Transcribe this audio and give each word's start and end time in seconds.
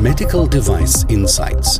Medical 0.00 0.48
Device 0.48 1.04
Insights. 1.04 1.78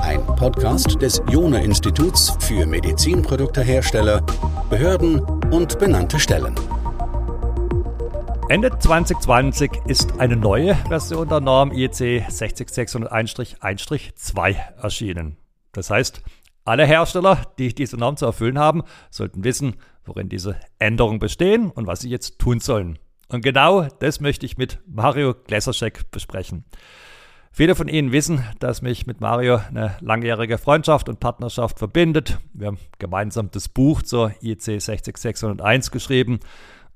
Ein 0.00 0.26
Podcast 0.26 1.00
des 1.00 1.22
Jona 1.30 1.58
Instituts 1.58 2.36
für 2.40 2.66
Medizinproduktehersteller, 2.66 4.20
Behörden 4.68 5.20
und 5.52 5.78
benannte 5.78 6.18
Stellen. 6.18 6.56
Ende 8.48 8.76
2020 8.76 9.70
ist 9.86 10.18
eine 10.18 10.34
neue 10.36 10.74
Version 10.88 11.28
der 11.28 11.38
Norm 11.40 11.70
IEC 11.72 12.26
60601-1-2 12.28 14.56
erschienen. 14.82 15.36
Das 15.70 15.88
heißt, 15.88 16.20
alle 16.64 16.84
Hersteller, 16.84 17.46
die 17.58 17.72
diese 17.74 17.96
Norm 17.96 18.16
zu 18.16 18.26
erfüllen 18.26 18.58
haben, 18.58 18.82
sollten 19.10 19.44
wissen, 19.44 19.76
worin 20.04 20.28
diese 20.28 20.56
Änderungen 20.78 21.20
bestehen 21.20 21.70
und 21.70 21.86
was 21.86 22.00
sie 22.00 22.10
jetzt 22.10 22.38
tun 22.38 22.60
sollen. 22.60 22.98
Und 23.32 23.40
genau 23.40 23.88
das 23.98 24.20
möchte 24.20 24.44
ich 24.44 24.58
mit 24.58 24.78
Mario 24.86 25.34
Gläserschek 25.34 26.10
besprechen. 26.10 26.64
Viele 27.50 27.74
von 27.74 27.88
Ihnen 27.88 28.12
wissen, 28.12 28.44
dass 28.60 28.82
mich 28.82 29.06
mit 29.06 29.20
Mario 29.22 29.58
eine 29.68 29.96
langjährige 30.00 30.58
Freundschaft 30.58 31.08
und 31.08 31.18
Partnerschaft 31.18 31.78
verbindet. 31.78 32.38
Wir 32.52 32.68
haben 32.68 32.78
gemeinsam 32.98 33.50
das 33.50 33.70
Buch 33.70 34.02
zur 34.02 34.32
IEC 34.42 34.80
60601 34.80 35.90
geschrieben 35.90 36.40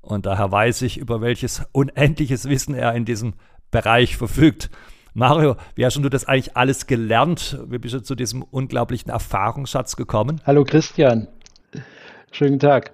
und 0.01 0.27
daher 0.27 0.51
weiß 0.51 0.83
ich, 0.83 0.97
über 0.97 1.21
welches 1.21 1.63
unendliches 1.71 2.47
Wissen 2.47 2.75
er 2.75 2.93
in 2.93 3.05
diesem 3.05 3.33
Bereich 3.71 4.15
verfügt. 4.15 4.69
Mario, 5.15 5.55
wie 5.73 5.85
hast 5.85 5.97
du 5.97 6.09
das 6.09 6.25
eigentlich 6.25 6.55
alles 6.55 6.85
gelernt? 6.85 7.59
Wie 7.67 7.79
bist 7.79 7.95
du 7.95 8.01
zu 8.01 8.13
diesem 8.13 8.43
unglaublichen 8.43 9.09
Erfahrungsschatz 9.09 9.95
gekommen? 9.95 10.39
Hallo 10.45 10.63
Christian, 10.63 11.27
schönen 12.31 12.59
Tag. 12.59 12.91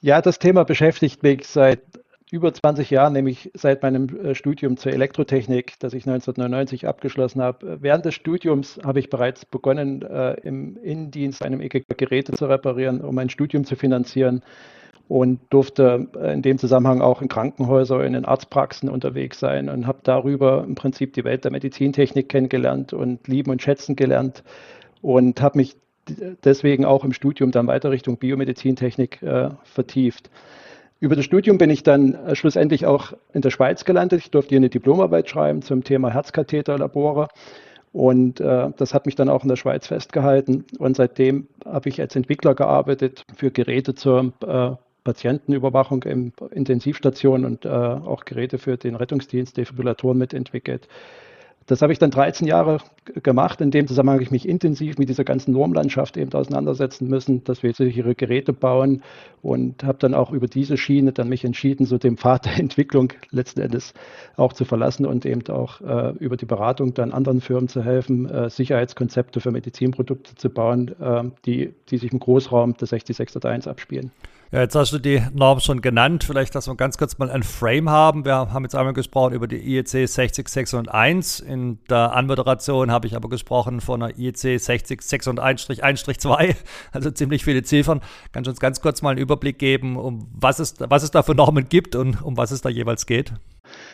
Ja, 0.00 0.22
das 0.22 0.38
Thema 0.38 0.64
beschäftigt 0.64 1.22
mich 1.22 1.46
seit 1.46 1.80
über 2.32 2.52
20 2.52 2.90
Jahren, 2.90 3.12
nämlich 3.12 3.50
seit 3.54 3.82
meinem 3.82 4.08
äh, 4.24 4.34
Studium 4.34 4.76
zur 4.76 4.92
Elektrotechnik, 4.92 5.74
das 5.80 5.92
ich 5.94 6.06
1999 6.06 6.86
abgeschlossen 6.86 7.42
habe. 7.42 7.78
Während 7.80 8.04
des 8.04 8.14
Studiums 8.14 8.78
habe 8.84 9.00
ich 9.00 9.10
bereits 9.10 9.44
begonnen, 9.44 10.02
äh, 10.02 10.34
im 10.42 10.76
Innendienst 10.76 11.42
einem 11.42 11.60
EKG 11.60 11.84
Geräte 11.96 12.32
zu 12.32 12.46
reparieren, 12.46 13.00
um 13.00 13.14
mein 13.14 13.30
Studium 13.30 13.64
zu 13.64 13.76
finanzieren 13.76 14.42
und 15.08 15.40
durfte 15.50 16.06
in 16.32 16.40
dem 16.40 16.56
Zusammenhang 16.56 17.00
auch 17.00 17.20
in 17.20 17.26
Krankenhäusern, 17.26 18.02
in 18.02 18.12
den 18.12 18.24
Arztpraxen 18.24 18.88
unterwegs 18.88 19.40
sein 19.40 19.68
und 19.68 19.88
habe 19.88 19.98
darüber 20.04 20.62
im 20.62 20.76
Prinzip 20.76 21.14
die 21.14 21.24
Welt 21.24 21.42
der 21.42 21.50
Medizintechnik 21.50 22.28
kennengelernt 22.28 22.92
und 22.92 23.26
lieben 23.26 23.50
und 23.50 23.60
schätzen 23.60 23.96
gelernt 23.96 24.44
und 25.02 25.42
habe 25.42 25.58
mich 25.58 25.76
deswegen 26.44 26.84
auch 26.84 27.04
im 27.04 27.12
Studium 27.12 27.50
dann 27.50 27.66
weiter 27.66 27.90
Richtung 27.90 28.18
Biomedizintechnik 28.18 29.20
äh, 29.22 29.50
vertieft. 29.64 30.30
Über 31.00 31.16
das 31.16 31.24
Studium 31.24 31.56
bin 31.56 31.70
ich 31.70 31.82
dann 31.82 32.14
äh, 32.14 32.36
schlussendlich 32.36 32.84
auch 32.84 33.14
in 33.32 33.40
der 33.40 33.50
Schweiz 33.50 33.86
gelandet. 33.86 34.20
Ich 34.20 34.30
durfte 34.30 34.50
hier 34.50 34.58
eine 34.58 34.68
Diplomarbeit 34.68 35.30
schreiben 35.30 35.62
zum 35.62 35.82
Thema 35.82 36.10
Herzkatheterlabore. 36.10 37.28
Und 37.92 38.38
äh, 38.40 38.70
das 38.76 38.92
hat 38.92 39.06
mich 39.06 39.16
dann 39.16 39.30
auch 39.30 39.42
in 39.42 39.48
der 39.48 39.56
Schweiz 39.56 39.86
festgehalten. 39.86 40.66
Und 40.78 40.96
seitdem 40.96 41.48
habe 41.64 41.88
ich 41.88 42.00
als 42.00 42.14
Entwickler 42.14 42.54
gearbeitet 42.54 43.24
für 43.34 43.50
Geräte 43.50 43.94
zur 43.94 44.32
äh, 44.46 44.76
Patientenüberwachung 45.02 46.02
in 46.02 46.32
Intensivstationen 46.50 47.46
und 47.46 47.64
äh, 47.64 47.68
auch 47.68 48.26
Geräte 48.26 48.58
für 48.58 48.76
den 48.76 48.94
Rettungsdienst, 48.94 49.56
Defibrillatoren 49.56 50.18
mitentwickelt. 50.18 50.86
Das 51.70 51.82
habe 51.82 51.92
ich 51.92 52.00
dann 52.00 52.10
13 52.10 52.48
Jahre 52.48 52.78
gemacht. 53.22 53.60
In 53.60 53.70
dem 53.70 53.86
Zusammenhang 53.86 54.16
habe 54.16 54.24
ich 54.24 54.32
mich 54.32 54.48
intensiv 54.48 54.98
mit 54.98 55.08
dieser 55.08 55.22
ganzen 55.22 55.52
Normlandschaft 55.52 56.16
eben 56.16 56.32
auseinandersetzen 56.32 57.06
müssen, 57.06 57.44
dass 57.44 57.62
wir 57.62 57.72
sichere 57.74 58.16
Geräte 58.16 58.52
bauen 58.52 59.04
und 59.40 59.84
habe 59.84 59.98
dann 59.98 60.12
auch 60.12 60.32
über 60.32 60.48
diese 60.48 60.76
Schiene 60.76 61.12
dann 61.12 61.28
mich 61.28 61.44
entschieden, 61.44 61.86
so 61.86 61.96
dem 61.96 62.16
Pfad 62.16 62.46
der 62.46 62.58
Entwicklung 62.58 63.12
letzten 63.30 63.60
Endes 63.60 63.94
auch 64.36 64.52
zu 64.52 64.64
verlassen 64.64 65.06
und 65.06 65.24
eben 65.24 65.46
auch 65.48 65.80
äh, 65.80 66.12
über 66.18 66.36
die 66.36 66.44
Beratung 66.44 66.92
dann 66.92 67.12
anderen 67.12 67.40
Firmen 67.40 67.68
zu 67.68 67.84
helfen, 67.84 68.28
äh, 68.28 68.50
Sicherheitskonzepte 68.50 69.40
für 69.40 69.52
Medizinprodukte 69.52 70.34
zu 70.34 70.50
bauen, 70.50 70.88
äh, 71.00 71.22
die, 71.46 71.72
die 71.88 71.98
sich 71.98 72.10
im 72.10 72.18
Großraum 72.18 72.76
der 72.78 72.88
60601 72.88 73.68
abspielen. 73.68 74.10
Ja, 74.52 74.62
jetzt 74.62 74.74
hast 74.74 74.92
du 74.92 74.98
die 74.98 75.22
Norm 75.32 75.60
schon 75.60 75.80
genannt. 75.80 76.24
Vielleicht, 76.24 76.56
dass 76.56 76.66
wir 76.66 76.74
ganz 76.74 76.98
kurz 76.98 77.18
mal 77.18 77.30
ein 77.30 77.44
Frame 77.44 77.88
haben. 77.88 78.24
Wir 78.24 78.34
haben 78.34 78.64
jetzt 78.64 78.74
einmal 78.74 78.94
gesprochen 78.94 79.32
über 79.32 79.46
die 79.46 79.58
IEC 79.58 80.08
60601. 80.08 81.38
In 81.38 81.78
der 81.88 82.16
Anmoderation 82.16 82.90
habe 82.90 83.06
ich 83.06 83.14
aber 83.14 83.28
gesprochen 83.28 83.80
von 83.80 84.00
der 84.00 84.18
IEC 84.18 84.58
60601-1-2. 84.58 86.56
Also 86.92 87.12
ziemlich 87.12 87.44
viele 87.44 87.62
Ziffern. 87.62 88.00
Kannst 88.32 88.48
du 88.48 88.50
uns 88.50 88.58
ganz 88.58 88.80
kurz 88.80 89.02
mal 89.02 89.10
einen 89.10 89.20
Überblick 89.20 89.60
geben, 89.60 89.96
um 89.96 90.26
was 90.32 90.58
es, 90.58 90.74
was 90.80 91.04
es 91.04 91.12
da 91.12 91.22
für 91.22 91.36
Normen 91.36 91.68
gibt 91.68 91.94
und 91.94 92.20
um 92.20 92.36
was 92.36 92.50
es 92.50 92.60
da 92.60 92.68
jeweils 92.68 93.06
geht? 93.06 93.32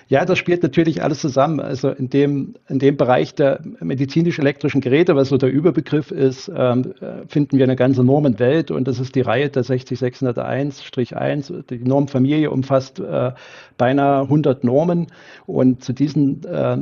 Ja, 0.09 0.25
das 0.25 0.39
spielt 0.39 0.63
natürlich 0.63 1.03
alles 1.03 1.21
zusammen. 1.21 1.61
Also 1.61 1.91
in 1.91 2.09
dem, 2.09 2.55
in 2.69 2.79
dem 2.79 2.97
Bereich 2.97 3.35
der 3.35 3.61
medizinisch-elektrischen 3.81 4.81
Geräte, 4.81 5.17
was 5.17 5.31
so 5.31 5.37
der 5.37 5.51
Überbegriff 5.51 6.11
ist, 6.11 6.51
ähm, 6.55 6.95
äh, 7.01 7.27
finden 7.27 7.59
wir 7.59 7.65
eine 7.65 7.77
ganze 7.77 8.05
Normenwelt 8.05 8.71
und 8.71 8.87
das 8.87 9.01
ist 9.01 9.17
die 9.17 9.23
Reihe 9.23 9.49
der 9.49 9.65
60601-1. 9.65 11.65
Die 11.69 11.79
Normfamilie 11.79 12.51
umfasst 12.51 13.01
äh, 13.01 13.33
beinahe 13.77 14.23
100 14.23 14.63
Normen 14.63 15.09
und 15.47 15.83
zu 15.83 15.93
diesen 15.93 16.45
äh, 16.45 16.79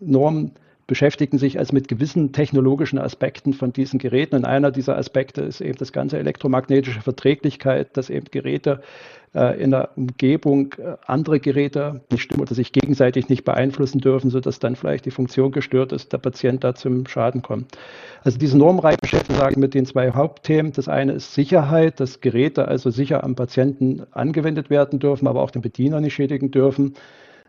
Normen 0.00 0.52
beschäftigen 0.86 1.38
sich 1.38 1.58
also 1.58 1.74
mit 1.74 1.88
gewissen 1.88 2.32
technologischen 2.32 2.98
Aspekten 2.98 3.52
von 3.52 3.72
diesen 3.72 3.98
Geräten. 3.98 4.36
Und 4.36 4.44
einer 4.44 4.70
dieser 4.70 4.96
Aspekte 4.96 5.42
ist 5.42 5.60
eben 5.60 5.78
das 5.78 5.92
ganze 5.92 6.18
elektromagnetische 6.18 7.00
Verträglichkeit, 7.00 7.96
dass 7.96 8.10
eben 8.10 8.26
Geräte 8.30 8.82
äh, 9.34 9.60
in 9.60 9.70
der 9.70 9.90
Umgebung 9.96 10.74
äh, 10.74 10.96
andere 11.06 11.40
Geräte 11.40 12.02
nicht 12.10 12.22
stimmen 12.22 12.42
oder 12.42 12.54
sich 12.54 12.72
gegenseitig 12.72 13.28
nicht 13.28 13.44
beeinflussen 13.44 14.00
dürfen, 14.00 14.30
sodass 14.30 14.58
dann 14.58 14.76
vielleicht 14.76 15.06
die 15.06 15.10
Funktion 15.10 15.52
gestört 15.52 15.92
ist, 15.92 16.12
der 16.12 16.18
Patient 16.18 16.62
da 16.62 16.74
zum 16.74 17.06
Schaden 17.06 17.42
kommt. 17.42 17.76
Also 18.22 18.38
diese 18.38 18.56
Normreihe 18.56 18.96
beschäftigt 19.00 19.40
sich 19.40 19.56
mit 19.56 19.74
den 19.74 19.86
zwei 19.86 20.12
Hauptthemen. 20.12 20.72
Das 20.72 20.88
eine 20.88 21.12
ist 21.12 21.34
Sicherheit, 21.34 21.98
dass 21.98 22.20
Geräte 22.20 22.68
also 22.68 22.90
sicher 22.90 23.24
am 23.24 23.34
Patienten 23.34 24.02
angewendet 24.12 24.70
werden 24.70 24.98
dürfen, 24.98 25.26
aber 25.26 25.42
auch 25.42 25.50
den 25.50 25.62
Bediener 25.62 26.00
nicht 26.00 26.14
schädigen 26.14 26.50
dürfen. 26.50 26.94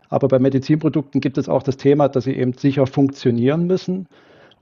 Aber 0.08 0.28
bei 0.28 0.38
Medizinprodukten 0.38 1.20
gibt 1.20 1.38
es 1.38 1.48
auch 1.48 1.62
das 1.62 1.76
Thema, 1.76 2.08
dass 2.08 2.24
sie 2.24 2.36
eben 2.36 2.52
sicher 2.52 2.86
funktionieren 2.86 3.66
müssen. 3.66 4.06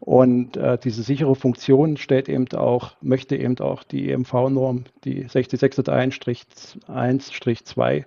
Und 0.01 0.57
äh, 0.57 0.79
diese 0.79 1.03
sichere 1.03 1.35
Funktion 1.35 1.97
stellt 1.97 2.29
eben 2.29 2.47
auch, 2.53 2.93
möchte 3.01 3.37
eben 3.37 3.59
auch 3.59 3.83
die 3.85 4.11
EMV-Norm, 4.11 4.85
die 5.05 5.27
60601-1-2 5.27 8.05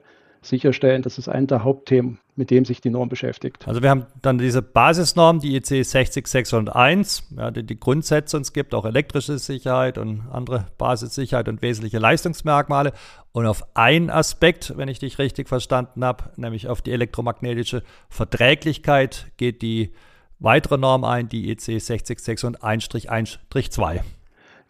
sicherstellen. 0.47 1.01
Das 1.01 1.17
ist 1.17 1.27
ein 1.27 1.47
der 1.47 1.63
Hauptthemen, 1.63 2.19
mit 2.35 2.51
dem 2.51 2.65
sich 2.65 2.81
die 2.81 2.89
Norm 2.89 3.09
beschäftigt. 3.09 3.67
Also 3.67 3.81
wir 3.81 3.89
haben 3.89 4.05
dann 4.21 4.37
diese 4.37 4.61
Basisnorm, 4.61 5.39
die 5.39 5.55
IC 5.55 5.85
60601, 5.85 7.23
ja, 7.37 7.51
die 7.51 7.63
die 7.63 7.79
Grundsätze 7.79 8.37
uns 8.37 8.53
gibt, 8.53 8.73
auch 8.73 8.85
elektrische 8.85 9.37
Sicherheit 9.39 9.97
und 9.97 10.23
andere 10.31 10.67
Basissicherheit 10.77 11.49
und 11.49 11.61
wesentliche 11.61 11.99
Leistungsmerkmale. 11.99 12.93
Und 13.31 13.45
auf 13.45 13.63
einen 13.75 14.09
Aspekt, 14.09 14.73
wenn 14.77 14.87
ich 14.87 14.99
dich 14.99 15.19
richtig 15.19 15.47
verstanden 15.47 16.03
habe, 16.03 16.31
nämlich 16.37 16.67
auf 16.67 16.81
die 16.81 16.91
elektromagnetische 16.91 17.83
Verträglichkeit, 18.09 19.27
geht 19.37 19.61
die 19.61 19.93
weitere 20.39 20.77
Norm 20.77 21.03
ein, 21.03 21.29
die 21.29 21.51
EC 21.51 21.77
60601-1-2. 21.77 24.01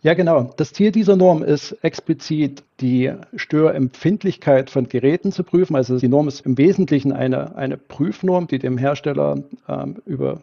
Ja, 0.03 0.13
genau. 0.13 0.53
Das 0.57 0.73
Ziel 0.73 0.91
dieser 0.91 1.15
Norm 1.15 1.43
ist 1.43 1.71
explizit 1.81 2.63
die 2.79 3.11
Störempfindlichkeit 3.35 4.69
von 4.69 4.87
Geräten 4.87 5.31
zu 5.31 5.43
prüfen. 5.43 5.75
Also 5.75 5.97
die 5.97 6.07
Norm 6.07 6.27
ist 6.27 6.45
im 6.45 6.57
Wesentlichen 6.57 7.11
eine, 7.11 7.55
eine 7.55 7.77
Prüfnorm, 7.77 8.47
die 8.47 8.59
dem 8.59 8.77
Hersteller 8.77 9.43
ähm, 9.67 9.95
über 10.05 10.39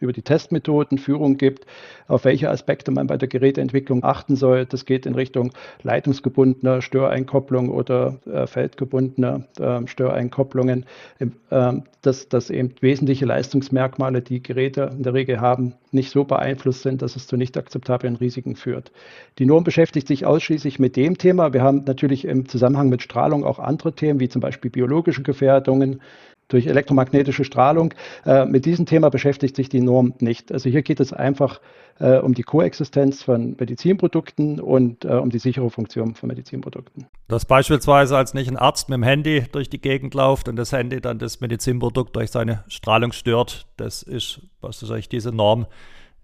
über 0.00 0.12
die 0.12 0.22
Testmethoden 0.22 0.98
Führung 0.98 1.36
gibt, 1.36 1.66
auf 2.06 2.24
welche 2.24 2.50
Aspekte 2.50 2.90
man 2.90 3.06
bei 3.06 3.16
der 3.16 3.28
Geräteentwicklung 3.28 4.04
achten 4.04 4.36
soll. 4.36 4.66
Das 4.66 4.84
geht 4.84 5.06
in 5.06 5.14
Richtung 5.14 5.52
leitungsgebundener 5.82 6.82
Störeinkopplung 6.82 7.68
oder 7.68 8.18
äh, 8.26 8.46
feldgebundener 8.46 9.44
äh, 9.58 9.86
Störeinkopplungen, 9.86 10.86
äh, 11.18 11.72
dass, 12.02 12.28
dass 12.28 12.50
eben 12.50 12.74
wesentliche 12.80 13.26
Leistungsmerkmale, 13.26 14.22
die 14.22 14.42
Geräte 14.42 14.90
in 14.96 15.02
der 15.02 15.14
Regel 15.14 15.40
haben, 15.40 15.74
nicht 15.90 16.10
so 16.10 16.24
beeinflusst 16.24 16.82
sind, 16.82 17.02
dass 17.02 17.16
es 17.16 17.26
zu 17.26 17.36
nicht 17.36 17.56
akzeptablen 17.56 18.16
Risiken 18.16 18.56
führt. 18.56 18.92
Die 19.38 19.46
Norm 19.46 19.64
beschäftigt 19.64 20.06
sich 20.06 20.26
ausschließlich 20.26 20.78
mit 20.78 20.96
dem 20.96 21.18
Thema. 21.18 21.52
Wir 21.52 21.62
haben 21.62 21.84
natürlich 21.86 22.24
im 22.24 22.48
Zusammenhang 22.48 22.88
mit 22.88 23.02
Strahlung 23.02 23.44
auch 23.44 23.58
andere 23.58 23.92
Themen, 23.94 24.20
wie 24.20 24.28
zum 24.28 24.40
Beispiel 24.40 24.70
biologische 24.70 25.22
Gefährdungen, 25.22 26.00
durch 26.48 26.66
elektromagnetische 26.66 27.44
Strahlung. 27.44 27.94
Äh, 28.24 28.46
mit 28.46 28.64
diesem 28.64 28.86
Thema 28.86 29.10
beschäftigt 29.10 29.56
sich 29.56 29.68
die 29.68 29.80
Norm 29.80 30.14
nicht. 30.20 30.50
Also 30.52 30.68
hier 30.68 30.82
geht 30.82 31.00
es 31.00 31.12
einfach 31.12 31.60
äh, 32.00 32.18
um 32.18 32.34
die 32.34 32.42
Koexistenz 32.42 33.22
von 33.22 33.56
Medizinprodukten 33.58 34.60
und 34.60 35.04
äh, 35.04 35.08
um 35.08 35.30
die 35.30 35.38
sichere 35.38 35.70
Funktion 35.70 36.14
von 36.14 36.28
Medizinprodukten. 36.28 37.06
Dass 37.28 37.44
beispielsweise 37.44 38.16
als 38.16 38.34
nicht 38.34 38.48
ein 38.48 38.56
Arzt 38.56 38.88
mit 38.88 38.96
dem 38.96 39.02
Handy 39.02 39.44
durch 39.52 39.68
die 39.68 39.80
Gegend 39.80 40.14
läuft 40.14 40.48
und 40.48 40.56
das 40.56 40.72
Handy 40.72 41.00
dann 41.00 41.18
das 41.18 41.40
Medizinprodukt 41.40 42.16
durch 42.16 42.30
seine 42.30 42.64
Strahlung 42.68 43.12
stört, 43.12 43.66
das 43.76 44.02
ist 44.02 44.40
was 44.60 44.82
wahrscheinlich 44.82 45.08
diese 45.08 45.32
Norm 45.32 45.66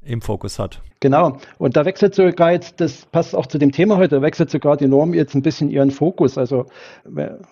im 0.05 0.21
Fokus 0.21 0.59
hat. 0.59 0.81
Genau. 1.05 1.37
Und 1.59 1.77
da 1.77 1.85
wechselt 1.85 2.15
sogar 2.15 2.53
jetzt, 2.53 2.81
das 2.81 3.05
passt 3.05 3.37
auch 3.37 3.45
zu 3.45 3.59
dem 3.59 3.73
Thema 3.73 3.99
heute, 3.99 4.17
da 4.17 4.23
wechselt 4.23 4.49
sogar 4.49 4.79
die 4.79 4.87
Norm 4.87 5.12
jetzt 5.12 5.35
ein 5.35 5.43
bisschen 5.43 5.69
ihren 5.69 5.91
Fokus. 5.91 6.39
Also, 6.39 6.65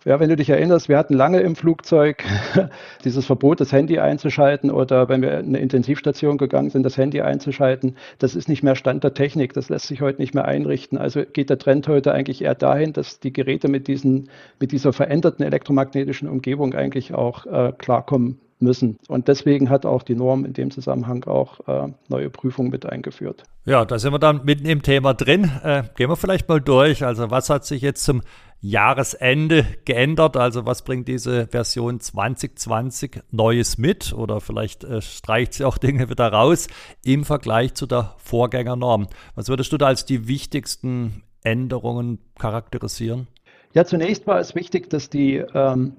ja, 0.06 0.20
wenn 0.20 0.30
du 0.30 0.36
dich 0.36 0.48
erinnerst, 0.48 0.88
wir 0.88 0.96
hatten 0.96 1.12
lange 1.12 1.40
im 1.40 1.54
Flugzeug 1.54 2.24
dieses 3.04 3.26
Verbot, 3.26 3.60
das 3.60 3.70
Handy 3.70 3.98
einzuschalten 3.98 4.70
oder 4.70 5.10
wenn 5.10 5.20
wir 5.20 5.38
in 5.38 5.48
eine 5.48 5.58
Intensivstation 5.58 6.38
gegangen 6.38 6.70
sind, 6.70 6.82
das 6.82 6.96
Handy 6.96 7.20
einzuschalten. 7.20 7.96
Das 8.18 8.34
ist 8.34 8.48
nicht 8.48 8.62
mehr 8.62 8.74
Stand 8.74 9.04
der 9.04 9.12
Technik. 9.12 9.52
Das 9.52 9.68
lässt 9.68 9.86
sich 9.86 10.00
heute 10.00 10.22
nicht 10.22 10.34
mehr 10.34 10.46
einrichten. 10.46 10.96
Also 10.96 11.22
geht 11.30 11.50
der 11.50 11.58
Trend 11.58 11.88
heute 11.88 12.12
eigentlich 12.12 12.40
eher 12.40 12.54
dahin, 12.54 12.94
dass 12.94 13.20
die 13.20 13.34
Geräte 13.34 13.68
mit 13.68 13.86
diesen, 13.86 14.30
mit 14.60 14.72
dieser 14.72 14.94
veränderten 14.94 15.44
elektromagnetischen 15.44 16.26
Umgebung 16.26 16.74
eigentlich 16.74 17.12
auch 17.12 17.44
äh, 17.44 17.72
klarkommen 17.76 18.38
müssen. 18.62 18.98
Und 19.08 19.28
deswegen 19.28 19.68
hat 19.68 19.84
auch 19.86 20.02
die 20.02 20.14
Norm 20.14 20.44
in 20.44 20.52
dem 20.52 20.70
Zusammenhang 20.70 21.24
auch 21.24 21.60
äh, 21.66 21.92
neue 22.08 22.30
Prüfungen 22.30 22.70
mit 22.70 22.86
eingeführt. 22.86 23.44
Ja, 23.64 23.84
da 23.84 23.98
sind 23.98 24.12
wir 24.12 24.18
dann 24.18 24.44
mitten 24.44 24.66
im 24.66 24.82
Thema 24.82 25.14
drin. 25.14 25.50
Äh, 25.62 25.84
gehen 25.96 26.08
wir 26.08 26.16
vielleicht 26.16 26.48
mal 26.48 26.60
durch. 26.60 27.04
Also 27.04 27.30
was 27.30 27.50
hat 27.50 27.64
sich 27.64 27.82
jetzt 27.82 28.04
zum 28.04 28.22
Jahresende 28.60 29.66
geändert? 29.84 30.36
Also 30.36 30.66
was 30.66 30.82
bringt 30.82 31.08
diese 31.08 31.48
Version 31.48 32.00
2020 32.00 33.20
Neues 33.30 33.78
mit? 33.78 34.12
Oder 34.12 34.40
vielleicht 34.40 34.84
äh, 34.84 35.02
streicht 35.02 35.54
sie 35.54 35.64
auch 35.64 35.78
Dinge 35.78 36.08
wieder 36.08 36.32
raus 36.32 36.68
im 37.04 37.24
Vergleich 37.24 37.74
zu 37.74 37.86
der 37.86 38.14
Vorgängernorm. 38.18 39.08
Was 39.34 39.48
würdest 39.48 39.72
du 39.72 39.78
da 39.78 39.86
als 39.86 40.06
die 40.06 40.28
wichtigsten 40.28 41.22
Änderungen 41.42 42.18
charakterisieren? 42.38 43.26
Ja, 43.74 43.84
zunächst 43.84 44.26
war 44.26 44.38
es 44.38 44.54
wichtig, 44.54 44.90
dass 44.90 45.08
die 45.08 45.36
ähm, 45.54 45.94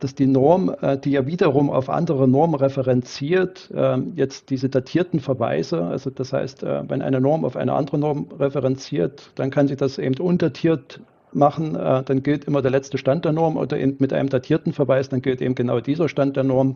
dass 0.00 0.14
die 0.14 0.26
Norm, 0.26 0.74
äh, 0.80 0.98
die 0.98 1.12
ja 1.12 1.26
wiederum 1.26 1.70
auf 1.70 1.88
andere 1.88 2.28
Normen 2.28 2.56
referenziert, 2.56 3.70
ähm, 3.74 4.12
jetzt 4.16 4.50
diese 4.50 4.68
datierten 4.68 5.20
Verweise, 5.20 5.82
also 5.82 6.10
das 6.10 6.32
heißt, 6.32 6.62
äh, 6.62 6.88
wenn 6.88 7.02
eine 7.02 7.20
Norm 7.20 7.44
auf 7.44 7.56
eine 7.56 7.72
andere 7.72 7.98
Norm 7.98 8.28
referenziert, 8.38 9.30
dann 9.34 9.50
kann 9.50 9.68
sie 9.68 9.76
das 9.76 9.98
eben 9.98 10.16
undatiert 10.20 11.00
machen, 11.32 11.74
äh, 11.74 12.02
dann 12.02 12.22
gilt 12.22 12.44
immer 12.44 12.62
der 12.62 12.70
letzte 12.70 12.98
Stand 12.98 13.24
der 13.24 13.32
Norm 13.32 13.56
oder 13.56 13.76
mit 13.76 14.12
einem 14.12 14.28
datierten 14.28 14.72
Verweis, 14.72 15.08
dann 15.08 15.22
gilt 15.22 15.40
eben 15.40 15.54
genau 15.54 15.80
dieser 15.80 16.08
Stand 16.08 16.36
der 16.36 16.44
Norm. 16.44 16.74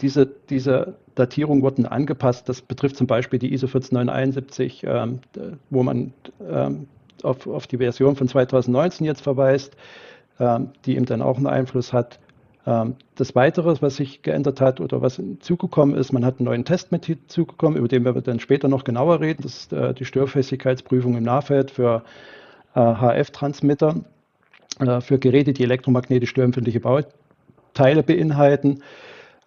Diese, 0.00 0.28
diese 0.48 0.94
Datierungen 1.16 1.62
wurden 1.64 1.84
angepasst. 1.84 2.48
Das 2.48 2.62
betrifft 2.62 2.96
zum 2.96 3.08
Beispiel 3.08 3.40
die 3.40 3.52
ISO 3.52 3.66
14971, 3.66 4.84
ähm, 4.86 5.18
wo 5.70 5.82
man 5.82 6.12
auf, 7.22 7.46
auf 7.46 7.66
die 7.66 7.78
Version 7.78 8.16
von 8.16 8.28
2019 8.28 9.04
jetzt 9.04 9.22
verweist. 9.22 9.76
Ähm, 10.40 10.70
die 10.86 10.94
eben 10.94 11.04
dann 11.04 11.20
auch 11.20 11.36
einen 11.36 11.48
Einfluss 11.48 11.92
hat. 11.92 12.20
Ähm, 12.64 12.94
das 13.16 13.34
Weitere, 13.34 13.74
was 13.80 13.96
sich 13.96 14.22
geändert 14.22 14.60
hat 14.60 14.80
oder 14.80 15.02
was 15.02 15.20
zugekommen 15.40 15.96
ist, 15.96 16.12
man 16.12 16.24
hat 16.24 16.38
einen 16.38 16.46
neuen 16.46 16.64
Test 16.64 16.92
mit 16.92 17.18
zugekommen, 17.26 17.76
über 17.76 17.88
den 17.88 18.04
wir 18.04 18.12
dann 18.20 18.38
später 18.38 18.68
noch 18.68 18.84
genauer 18.84 19.20
reden. 19.20 19.42
Das 19.42 19.54
ist 19.56 19.72
äh, 19.72 19.94
die 19.94 20.04
Störfestigkeitsprüfung 20.04 21.16
im 21.16 21.24
Nahfeld 21.24 21.72
für 21.72 22.02
HF-Transmitter, 22.74 23.96
äh, 24.78 25.00
für 25.00 25.18
Geräte, 25.18 25.52
die 25.52 25.64
elektromagnetisch 25.64 26.30
störempfindliche 26.30 26.80
Bauteile 26.80 28.04
beinhalten. 28.04 28.82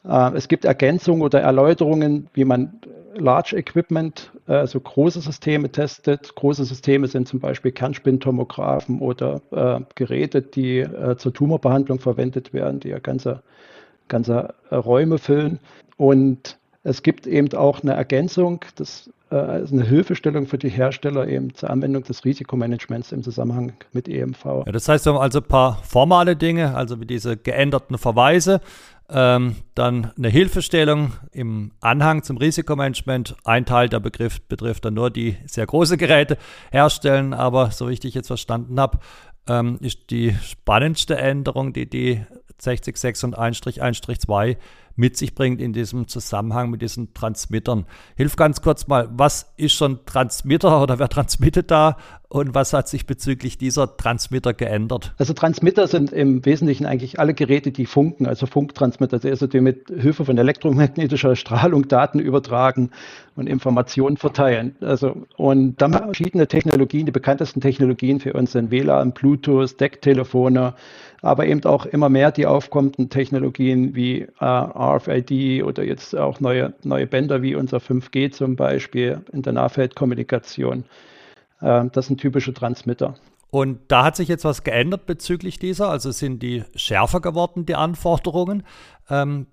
Äh, 0.03 0.35
es 0.35 0.49
gibt 0.49 0.65
Ergänzungen 0.65 1.21
oder 1.21 1.39
Erläuterungen, 1.39 2.27
wie 2.33 2.43
man 2.43 2.81
Large 3.15 3.55
Equipment, 3.57 4.31
also 4.47 4.79
große 4.79 5.21
Systeme 5.21 5.71
testet. 5.71 6.33
Große 6.35 6.65
Systeme 6.65 7.07
sind 7.07 7.27
zum 7.27 7.39
Beispiel 7.39 7.71
Kernspintomographen 7.71 8.99
oder 8.99 9.41
äh, 9.51 9.81
Geräte, 9.95 10.41
die 10.41 10.79
äh, 10.79 11.17
zur 11.17 11.33
Tumorbehandlung 11.33 11.99
verwendet 11.99 12.53
werden, 12.53 12.79
die 12.79 12.89
ja 12.89 12.99
ganze, 12.99 13.43
ganze 14.07 14.53
äh, 14.69 14.75
Räume 14.75 15.17
füllen. 15.17 15.59
Und 15.97 16.57
es 16.83 17.03
gibt 17.03 17.27
eben 17.27 17.53
auch 17.53 17.81
eine 17.81 17.93
Ergänzung, 17.93 18.65
das 18.75 19.09
äh, 19.31 19.35
also 19.35 19.75
eine 19.75 19.85
Hilfestellung 19.85 20.45
für 20.45 20.57
die 20.57 20.69
Hersteller 20.69 21.27
eben 21.27 21.53
zur 21.55 21.69
Anwendung 21.69 22.03
des 22.03 22.25
Risikomanagements 22.25 23.11
im 23.11 23.23
Zusammenhang 23.23 23.73
mit 23.93 24.07
EMV. 24.07 24.45
Ja, 24.65 24.71
das 24.71 24.87
heißt, 24.87 25.05
wir 25.05 25.13
haben 25.13 25.21
also 25.21 25.39
ein 25.39 25.47
paar 25.47 25.81
formale 25.83 26.35
Dinge, 26.35 26.75
also 26.75 26.99
wie 26.99 27.05
diese 27.05 27.37
geänderten 27.37 27.97
Verweise, 27.97 28.61
ähm, 29.09 29.57
dann 29.75 30.11
eine 30.17 30.29
Hilfestellung 30.29 31.13
im 31.31 31.71
Anhang 31.81 32.23
zum 32.23 32.37
Risikomanagement. 32.37 33.35
Ein 33.43 33.65
Teil 33.65 33.89
der 33.89 33.99
Begriff 33.99 34.41
betrifft 34.41 34.85
dann 34.85 34.93
nur 34.93 35.09
die 35.09 35.37
sehr 35.45 35.65
große 35.65 35.97
Geräte 35.97 36.37
herstellen, 36.71 37.33
aber 37.33 37.71
so 37.71 37.89
wie 37.89 37.93
ich 37.93 37.99
dich 37.99 38.13
jetzt 38.13 38.27
verstanden 38.27 38.79
habe, 38.79 38.99
ähm, 39.47 39.77
ist 39.81 40.11
die 40.11 40.35
spannendste 40.43 41.17
Änderung, 41.17 41.73
die 41.73 41.89
die 41.89 42.23
60.6 42.61 43.25
und 43.25 43.37
1-1-2 43.37 44.57
mit 44.95 45.17
sich 45.17 45.35
bringt 45.35 45.61
in 45.61 45.73
diesem 45.73 46.07
Zusammenhang 46.07 46.69
mit 46.69 46.81
diesen 46.81 47.13
Transmittern. 47.13 47.85
Hilf 48.15 48.35
ganz 48.35 48.61
kurz 48.61 48.87
mal, 48.87 49.09
was 49.11 49.51
ist 49.57 49.73
schon 49.73 49.99
Transmitter 50.05 50.81
oder 50.81 50.99
wer 50.99 51.09
transmittet 51.09 51.71
da 51.71 51.97
und 52.29 52.55
was 52.55 52.71
hat 52.71 52.87
sich 52.87 53.05
bezüglich 53.05 53.57
dieser 53.57 53.97
Transmitter 53.97 54.53
geändert? 54.53 55.13
Also 55.17 55.33
Transmitter 55.33 55.87
sind 55.87 56.13
im 56.13 56.45
Wesentlichen 56.45 56.85
eigentlich 56.85 57.19
alle 57.19 57.33
Geräte, 57.33 57.71
die 57.71 57.85
funken, 57.85 58.25
also 58.25 58.45
Funktransmitter, 58.45 59.19
also 59.23 59.47
die 59.47 59.59
mit 59.59 59.89
Hilfe 59.89 60.23
von 60.23 60.37
elektromagnetischer 60.37 61.35
Strahlung 61.35 61.87
Daten 61.87 62.19
übertragen 62.19 62.91
und 63.35 63.47
Informationen 63.47 64.17
verteilen. 64.17 64.75
Also 64.81 65.25
und 65.35 65.81
dann 65.81 65.93
verschiedene 65.93 66.47
Technologien, 66.47 67.05
die 67.05 67.11
bekanntesten 67.11 67.59
Technologien 67.59 68.19
für 68.19 68.33
uns 68.33 68.53
sind 68.53 68.71
WLAN, 68.71 69.11
Bluetooth, 69.13 69.79
Decktelefone, 69.79 70.73
aber 71.21 71.45
eben 71.45 71.63
auch 71.65 71.85
immer 71.85 72.09
mehr 72.09 72.31
die 72.31 72.47
aufkommenden 72.47 73.09
Technologien 73.09 73.95
wie 73.95 74.21
äh, 74.21 74.45
RFID 74.45 75.63
oder 75.63 75.83
jetzt 75.83 76.15
auch 76.15 76.39
neue, 76.39 76.73
neue 76.83 77.07
Bänder 77.07 77.41
wie 77.41 77.55
unser 77.55 77.77
5G 77.77 78.31
zum 78.31 78.55
Beispiel 78.55 79.21
in 79.31 79.43
der 79.43 79.53
Nahfeldkommunikation. 79.53 80.85
Äh, 81.61 81.85
das 81.91 82.07
sind 82.07 82.19
typische 82.19 82.53
Transmitter. 82.53 83.15
Und 83.51 83.79
da 83.89 84.05
hat 84.05 84.15
sich 84.15 84.29
jetzt 84.29 84.45
was 84.45 84.63
geändert 84.63 85.05
bezüglich 85.05 85.59
dieser, 85.59 85.89
also 85.89 86.11
sind 86.11 86.41
die 86.41 86.63
schärfer 86.73 87.19
geworden, 87.19 87.65
die 87.65 87.75
Anforderungen. 87.75 88.63
Ähm, 89.09 89.45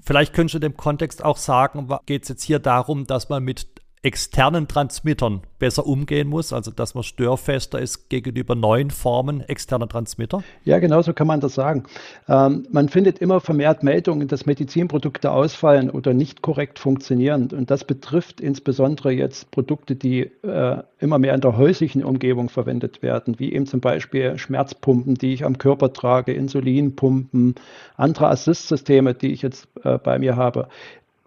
vielleicht 0.00 0.32
könntest 0.32 0.54
du 0.54 0.58
dem 0.60 0.76
Kontext 0.76 1.24
auch 1.24 1.36
sagen, 1.36 1.88
geht 2.06 2.22
es 2.22 2.28
jetzt 2.28 2.44
hier 2.44 2.60
darum, 2.60 3.06
dass 3.06 3.28
man 3.28 3.42
mit 3.42 3.66
externen 4.02 4.66
Transmittern 4.66 5.42
besser 5.58 5.86
umgehen 5.86 6.26
muss, 6.26 6.54
also 6.54 6.70
dass 6.70 6.94
man 6.94 7.04
störfester 7.04 7.78
ist 7.78 8.08
gegenüber 8.08 8.54
neuen 8.54 8.90
Formen 8.90 9.42
externer 9.42 9.88
Transmitter? 9.88 10.42
Ja, 10.64 10.78
genau 10.78 11.02
so 11.02 11.12
kann 11.12 11.26
man 11.26 11.40
das 11.40 11.54
sagen. 11.54 11.84
Ähm, 12.26 12.66
man 12.70 12.88
findet 12.88 13.18
immer 13.18 13.40
vermehrt 13.40 13.82
Meldungen, 13.82 14.26
dass 14.26 14.46
Medizinprodukte 14.46 15.30
ausfallen 15.30 15.90
oder 15.90 16.14
nicht 16.14 16.40
korrekt 16.40 16.78
funktionieren. 16.78 17.50
Und 17.52 17.70
das 17.70 17.84
betrifft 17.84 18.40
insbesondere 18.40 19.12
jetzt 19.12 19.50
Produkte, 19.50 19.94
die 19.96 20.30
äh, 20.42 20.82
immer 20.98 21.18
mehr 21.18 21.34
in 21.34 21.42
der 21.42 21.58
häuslichen 21.58 22.02
Umgebung 22.02 22.48
verwendet 22.48 23.02
werden, 23.02 23.38
wie 23.38 23.52
eben 23.52 23.66
zum 23.66 23.80
Beispiel 23.80 24.38
Schmerzpumpen, 24.38 25.16
die 25.16 25.34
ich 25.34 25.44
am 25.44 25.58
Körper 25.58 25.92
trage, 25.92 26.32
Insulinpumpen, 26.32 27.54
andere 27.98 28.28
Assistsysteme, 28.28 29.12
die 29.12 29.32
ich 29.32 29.42
jetzt 29.42 29.68
äh, 29.84 29.98
bei 29.98 30.18
mir 30.18 30.36
habe 30.36 30.68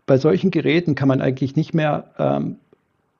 bei 0.05 0.17
solchen 0.17 0.51
Geräten 0.51 0.95
kann 0.95 1.07
man 1.07 1.21
eigentlich 1.21 1.55
nicht 1.55 1.73
mehr 1.73 2.11
ähm, 2.17 2.57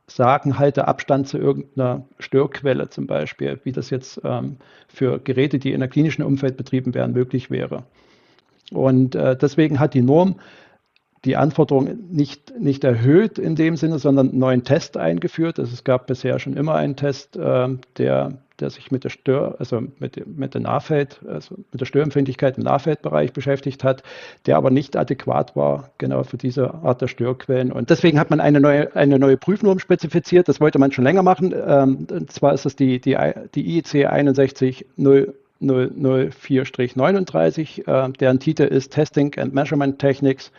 sagen, 0.07 0.60
halte 0.60 0.88
Abstand 0.88 1.27
zu 1.27 1.38
irgendeiner 1.38 2.05
Störquelle 2.19 2.89
zum 2.89 3.07
Beispiel, 3.07 3.60
wie 3.63 3.72
das 3.72 3.89
jetzt 3.89 4.22
ähm, 4.24 4.57
für 4.88 5.19
Geräte, 5.19 5.60
die 5.60 5.72
in 5.72 5.79
der 5.79 5.89
klinischen 5.89 6.24
Umfeld 6.24 6.57
betrieben 6.57 6.93
werden, 6.93 7.13
möglich 7.13 7.50
wäre. 7.50 7.83
Und 8.72 9.15
äh, 9.15 9.38
deswegen 9.38 9.79
hat 9.79 9.93
die 9.93 10.01
Norm 10.01 10.36
die 11.25 11.38
Anforderungen 11.38 12.10
nicht, 12.12 12.60
nicht 12.60 12.84
erhöht 12.84 13.39
in 13.39 13.56
dem 13.56 13.77
Sinne, 13.77 14.00
sondern 14.00 14.30
einen 14.30 14.39
neuen 14.39 14.63
Test 14.63 14.98
eingeführt. 14.98 15.60
Also 15.60 15.74
es 15.74 15.84
gab 15.84 16.08
bisher 16.08 16.39
schon 16.39 16.58
immer 16.58 16.75
einen 16.75 16.96
Test, 16.96 17.38
äh, 17.38 17.70
der 17.98 18.44
der 18.60 18.70
sich 18.70 18.92
mit 18.92 19.03
der 19.03 19.10
Stör, 19.10 19.56
also 19.60 19.82
mit, 20.00 20.25
mit 20.25 20.53
der 20.53 20.62
Nahfeld, 20.62 21.20
also 21.27 21.56
mit 21.72 21.82
der 21.82 21.86
Störempfindlichkeit 21.86 22.58
im 22.58 22.63
Nahfeldbereich 22.63 23.34
beschäftigt 23.34 23.84
hat, 23.84 24.03
der 24.46 24.56
aber 24.58 24.70
nicht 24.70 24.96
adäquat 24.96 25.56
war, 25.56 25.89
genau 25.98 26.24
für 26.24 26.38
diese 26.38 26.74
Art 26.75 27.01
der 27.01 27.08
Störquellen. 27.08 27.72
Und 27.72 27.89
deswegen 27.89 28.20
hat 28.20 28.30
man 28.30 28.39
eine 28.39 28.60
neue, 28.60 28.96
eine 28.96 29.18
neue 29.20 29.38
Prüfnorm 29.38 29.80
spezifiziert. 29.80 30.48
Das 30.48 30.62
wollte 30.62 30.80
man 30.80 30.92
schon 30.92 31.03
länger 31.03 31.24
machen. 31.24 31.53
Ähm, 31.53 32.08
und 32.10 32.32
zwar 32.32 32.53
ist 32.53 32.65
das 32.65 32.75
die, 32.75 33.01
die, 33.01 33.18
die 33.56 33.77
IEC 33.77 34.08
61004-39, 35.62 37.88
äh, 37.88 38.12
deren 38.13 38.39
Titel 38.39 38.63
ist 38.63 38.94
Testing 38.94 39.38
and 39.38 39.53
Measurement 39.53 40.00
Techniques 40.00 40.51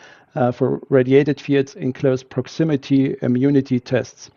for 0.53 0.81
Radiated 0.91 1.41
Fields 1.41 1.75
in 1.75 1.93
Close 1.93 2.25
Proximity 2.25 3.17
Immunity 3.21 3.81
Tests. 3.81 4.31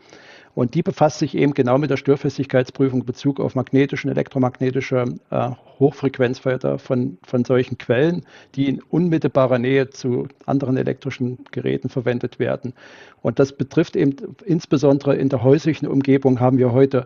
Und 0.58 0.74
die 0.74 0.82
befasst 0.82 1.20
sich 1.20 1.38
eben 1.38 1.54
genau 1.54 1.78
mit 1.78 1.92
der 1.92 1.98
Störfestigkeitsprüfung 1.98 3.02
in 3.02 3.06
Bezug 3.06 3.40
auf 3.40 3.54
magnetische 3.54 4.08
und 4.08 4.14
elektromagnetische 4.14 5.06
äh, 5.30 5.52
Hochfrequenzfelder 5.78 6.80
von, 6.80 7.20
von 7.22 7.46
solchen 7.46 7.78
Quellen, 7.78 8.26
die 8.56 8.68
in 8.68 8.82
unmittelbarer 8.82 9.60
Nähe 9.60 9.92
zu 9.92 10.28
anderen 10.48 10.76
elektrischen 10.76 11.46
Geräten 11.52 11.90
verwendet 11.90 12.40
werden. 12.40 12.74
Und 13.22 13.38
das 13.38 13.54
betrifft 13.54 13.96
eben 13.96 14.16
insbesondere 14.46 15.16
in 15.16 15.30
der 15.30 15.44
häuslichen 15.44 15.88
Umgebung 15.88 16.40
haben 16.40 16.58
wir 16.58 16.72
heute 16.72 17.06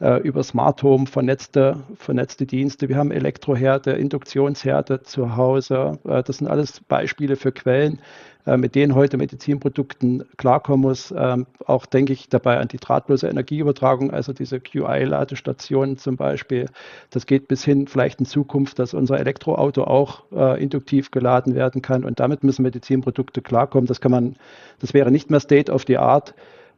äh, 0.00 0.20
über 0.22 0.44
Smart 0.44 0.80
Home 0.84 1.06
vernetzte, 1.06 1.82
vernetzte 1.96 2.46
Dienste. 2.46 2.88
Wir 2.88 2.98
haben 2.98 3.10
Elektroherde, 3.10 3.92
Induktionsherde 3.92 5.02
zu 5.02 5.34
Hause. 5.34 5.98
Äh, 6.04 6.22
das 6.22 6.38
sind 6.38 6.46
alles 6.46 6.78
Beispiele 6.78 7.34
für 7.34 7.50
Quellen, 7.50 7.94
äh, 7.94 8.31
mit 8.44 8.74
denen 8.74 8.94
heute 8.94 9.16
Medizinprodukten 9.18 10.24
klarkommen 10.36 10.80
muss. 10.80 11.14
Ähm, 11.16 11.46
auch 11.66 11.86
denke 11.86 12.12
ich 12.12 12.28
dabei 12.28 12.58
an 12.58 12.68
die 12.68 12.78
drahtlose 12.78 13.28
Energieübertragung, 13.28 14.10
also 14.10 14.32
diese 14.32 14.58
QI-Ladestationen 14.58 15.96
zum 15.96 16.16
Beispiel. 16.16 16.66
Das 17.10 17.26
geht 17.26 17.46
bis 17.46 17.64
hin 17.64 17.86
vielleicht 17.86 18.18
in 18.18 18.26
Zukunft, 18.26 18.78
dass 18.78 18.94
unser 18.94 19.20
Elektroauto 19.20 19.84
auch 19.84 20.24
äh, 20.32 20.62
induktiv 20.62 21.12
geladen 21.12 21.54
werden 21.54 21.82
kann. 21.82 22.04
Und 22.04 22.18
damit 22.18 22.42
müssen 22.42 22.62
Medizinprodukte 22.62 23.42
klarkommen. 23.42 23.86
Das 23.86 24.00
kann 24.00 24.10
man, 24.10 24.36
das 24.80 24.92
wäre 24.92 25.12
nicht 25.12 25.30
mehr 25.30 25.40
State 25.40 25.70
of 25.70 25.84
the 25.86 25.98
Art 25.98 26.34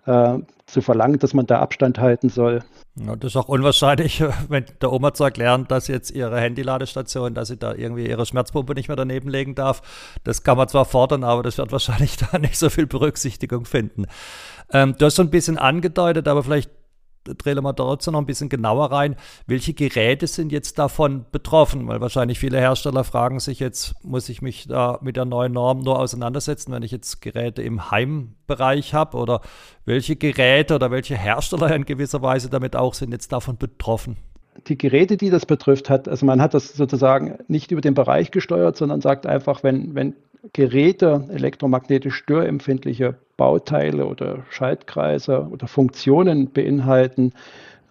äh, 0.07 0.39
zu 0.67 0.81
verlangen, 0.81 1.19
dass 1.19 1.35
man 1.35 1.47
da 1.47 1.61
Abstand 1.61 1.99
halten 1.99 2.29
soll. 2.29 2.63
Ja, 2.97 3.17
das 3.17 3.33
ist 3.33 3.37
auch 3.37 3.49
unwahrscheinlich, 3.49 4.23
wenn 4.49 4.65
der 4.81 4.93
Oma 4.93 5.15
zu 5.15 5.25
erklären, 5.25 5.67
dass 5.69 5.89
jetzt 5.89 6.11
ihre 6.11 6.41
Handyladestation, 6.41 7.35
dass 7.35 7.49
sie 7.49 7.57
da 7.57 7.75
irgendwie 7.75 8.07
ihre 8.07 8.25
Schmerzpumpe 8.25 8.75
nicht 8.75 8.89
mehr 8.89 8.97
daneben 8.97 9.29
legen 9.29 9.55
darf. 9.55 9.83
Das 10.25 10.43
kann 10.43 10.57
man 10.57 10.69
zwar 10.69 10.85
fordern, 10.85 11.25
aber 11.25 11.43
das 11.43 11.59
wird 11.59 11.73
wahrscheinlich 11.73 12.17
da 12.17 12.39
nicht 12.39 12.59
so 12.59 12.71
viel 12.71 12.87
Berücksichtigung 12.87 13.65
finden. 13.65 14.07
Ähm, 14.73 14.95
du 14.99 15.07
hast 15.07 15.17
schon 15.17 15.27
ein 15.27 15.31
bisschen 15.31 15.59
angedeutet, 15.59 16.29
aber 16.29 16.43
vielleicht 16.43 16.71
drehen 17.25 17.63
wir 17.63 17.75
trotzdem 17.75 18.13
noch 18.13 18.21
ein 18.21 18.27
bisschen 18.27 18.49
genauer 18.49 18.93
rein. 18.93 19.17
Welche 19.47 19.75
Geräte 19.75 20.27
sind 20.27 20.53
jetzt 20.53 20.79
davon 20.79 21.25
betroffen? 21.33 21.89
Weil 21.89 22.01
wahrscheinlich 22.01 22.39
viele 22.39 22.59
Hersteller 22.59 23.05
fragen 23.05 23.41
sich 23.41 23.61
jetzt, 23.61 23.95
muss 24.05 24.29
ich 24.29 24.43
mich 24.43 24.67
da 24.69 24.99
mit 25.03 25.17
der 25.17 25.25
neuen 25.25 25.53
Norm 25.53 25.81
nur 25.81 25.99
auseinandersetzen, 25.99 26.73
wenn 26.73 26.83
ich 26.83 26.91
jetzt 26.91 27.23
Geräte 27.23 27.63
im 27.63 27.91
Heimbereich 27.91 28.95
habe? 28.95 29.17
Oder 29.17 29.41
welche 29.85 30.17
Geräte 30.17 30.75
oder 30.75 30.91
welche 30.91 31.17
Hersteller 31.17 31.75
in 31.75 31.85
gewisser 31.85 32.23
Weise 32.23 32.51
damit 32.51 32.77
auch 32.77 32.95
sind 32.95 33.13
jetzt 33.13 33.33
davon 33.33 33.57
betroffen? 33.57 34.17
die 34.69 34.79
Geräte, 34.79 35.17
die 35.17 35.31
das 35.31 35.47
betrifft, 35.47 35.91
hat, 35.91 36.09
also 36.09 36.25
man 36.25 36.41
hat 36.41 36.55
das 36.55 36.75
sozusagen 36.75 37.39
nicht 37.49 37.71
über 37.71 37.81
den 37.81 37.95
Bereich 37.95 38.31
gesteuert, 38.31 38.77
sondern 38.77 39.01
sagt 39.01 39.27
einfach, 39.27 39.63
wenn, 39.63 39.95
wenn 39.95 40.15
Geräte 40.53 41.25
elektromagnetisch 41.31 42.15
störempfindliche 42.17 43.17
Bauteile 43.37 44.07
oder 44.07 44.45
Schaltkreise 44.51 45.49
oder 45.51 45.67
Funktionen 45.67 46.53
beinhalten, 46.53 47.33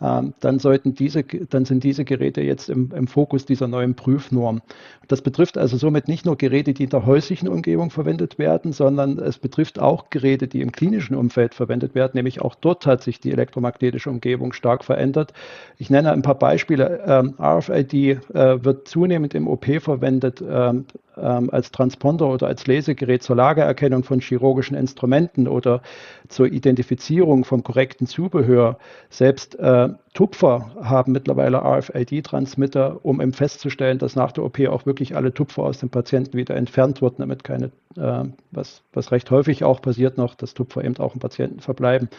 dann, 0.04 0.60
sollten 0.60 0.96
diese, 0.96 1.24
dann 1.24 1.64
sind 1.64 1.84
diese 1.84 2.04
Geräte 2.04 2.42
jetzt 2.42 2.70
im, 2.70 2.92
im, 2.94 3.08
Fokus 3.08 3.46
dieser 3.46 3.70
neuen 3.70 3.96
Prüfnorm. 3.96 4.62
Das 5.08 5.22
betrifft 5.22 5.58
also 5.58 5.78
somit 5.78 6.10
nicht 6.10 6.26
nur 6.26 6.38
Geräte, 6.38 6.74
die 6.74 6.84
in 6.84 6.90
der 6.90 7.06
häuslichen 7.06 7.48
Umgebung 7.48 7.90
verwendet 7.90 8.38
werden, 8.38 8.74
sondern 8.74 9.18
es 9.18 9.38
betrifft 9.38 9.80
auch 9.80 10.10
Geräte, 10.10 10.50
die 10.50 10.62
im 10.62 10.74
klinischen 10.74 11.16
Umfeld 11.16 11.54
verwendet 11.54 11.96
werden. 11.96 12.12
Nämlich 12.16 12.42
auch 12.42 12.56
dort 12.56 12.86
hat 12.86 13.02
sich 13.02 13.22
die 13.22 13.32
elektromagnetische 13.32 14.10
Umgebung 14.10 14.52
stark 14.52 14.84
verändert. 14.84 15.32
Ich 15.78 15.90
nenne 15.90 16.12
ein 16.12 16.22
paar 16.22 16.38
Beispiele. 16.38 17.02
Ähm, 17.06 17.36
RFID 17.40 17.94
äh, 17.94 18.18
wird 18.64 18.88
zunehmend 18.90 19.34
im 19.34 19.48
OP 19.48 19.66
verwendet. 19.82 20.44
Ähm, 20.46 20.86
ähm, 21.18 21.50
als 21.52 21.72
Transponder 21.72 22.28
oder 22.28 22.48
als 22.48 22.66
Lesegerät 22.68 23.24
zur 23.24 23.36
Lagererkennung 23.36 24.04
von 24.04 24.20
chirurgischen 24.20 24.76
Instrumenten 24.76 25.48
oder 25.48 25.82
zur 26.28 26.48
Identifizierung 26.48 27.46
vom 27.46 27.64
korrekten 27.64 28.08
Zubehör. 28.08 28.78
Selbst 29.10 29.56
äh, 29.60 29.90
Tupfer 30.14 30.72
haben 30.82 31.12
mittlerweile 31.12 31.58
RFID-Transmitter, 31.58 33.00
um 33.04 33.22
eben 33.22 33.34
festzustellen, 33.34 33.98
dass 33.98 34.16
nach 34.16 34.32
der 34.32 34.44
OP 34.44 34.60
auch 34.68 34.86
wirklich 34.86 35.16
alle 35.16 35.34
Tupfer 35.34 35.64
aus 35.64 35.80
dem 35.80 35.90
Patienten 35.90 36.38
wieder 36.38 36.56
entfernt 36.56 37.02
wurden, 37.02 37.18
damit 37.20 37.44
keine, 37.44 37.72
äh, 37.98 38.24
was, 38.52 38.84
was 38.94 39.12
recht 39.12 39.32
häufig 39.32 39.64
auch 39.64 39.82
passiert 39.82 40.18
noch, 40.18 40.36
dass 40.36 40.54
Tupfer 40.54 40.84
eben 40.84 40.98
auch 40.98 41.14
im 41.14 41.20
Patienten 41.20 41.60
verbleiben. 41.60 42.10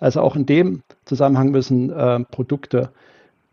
Also 0.00 0.20
auch 0.20 0.36
in 0.36 0.46
dem 0.46 0.82
Zusammenhang 1.04 1.50
müssen 1.50 1.90
äh, 1.90 2.20
Produkte 2.20 2.90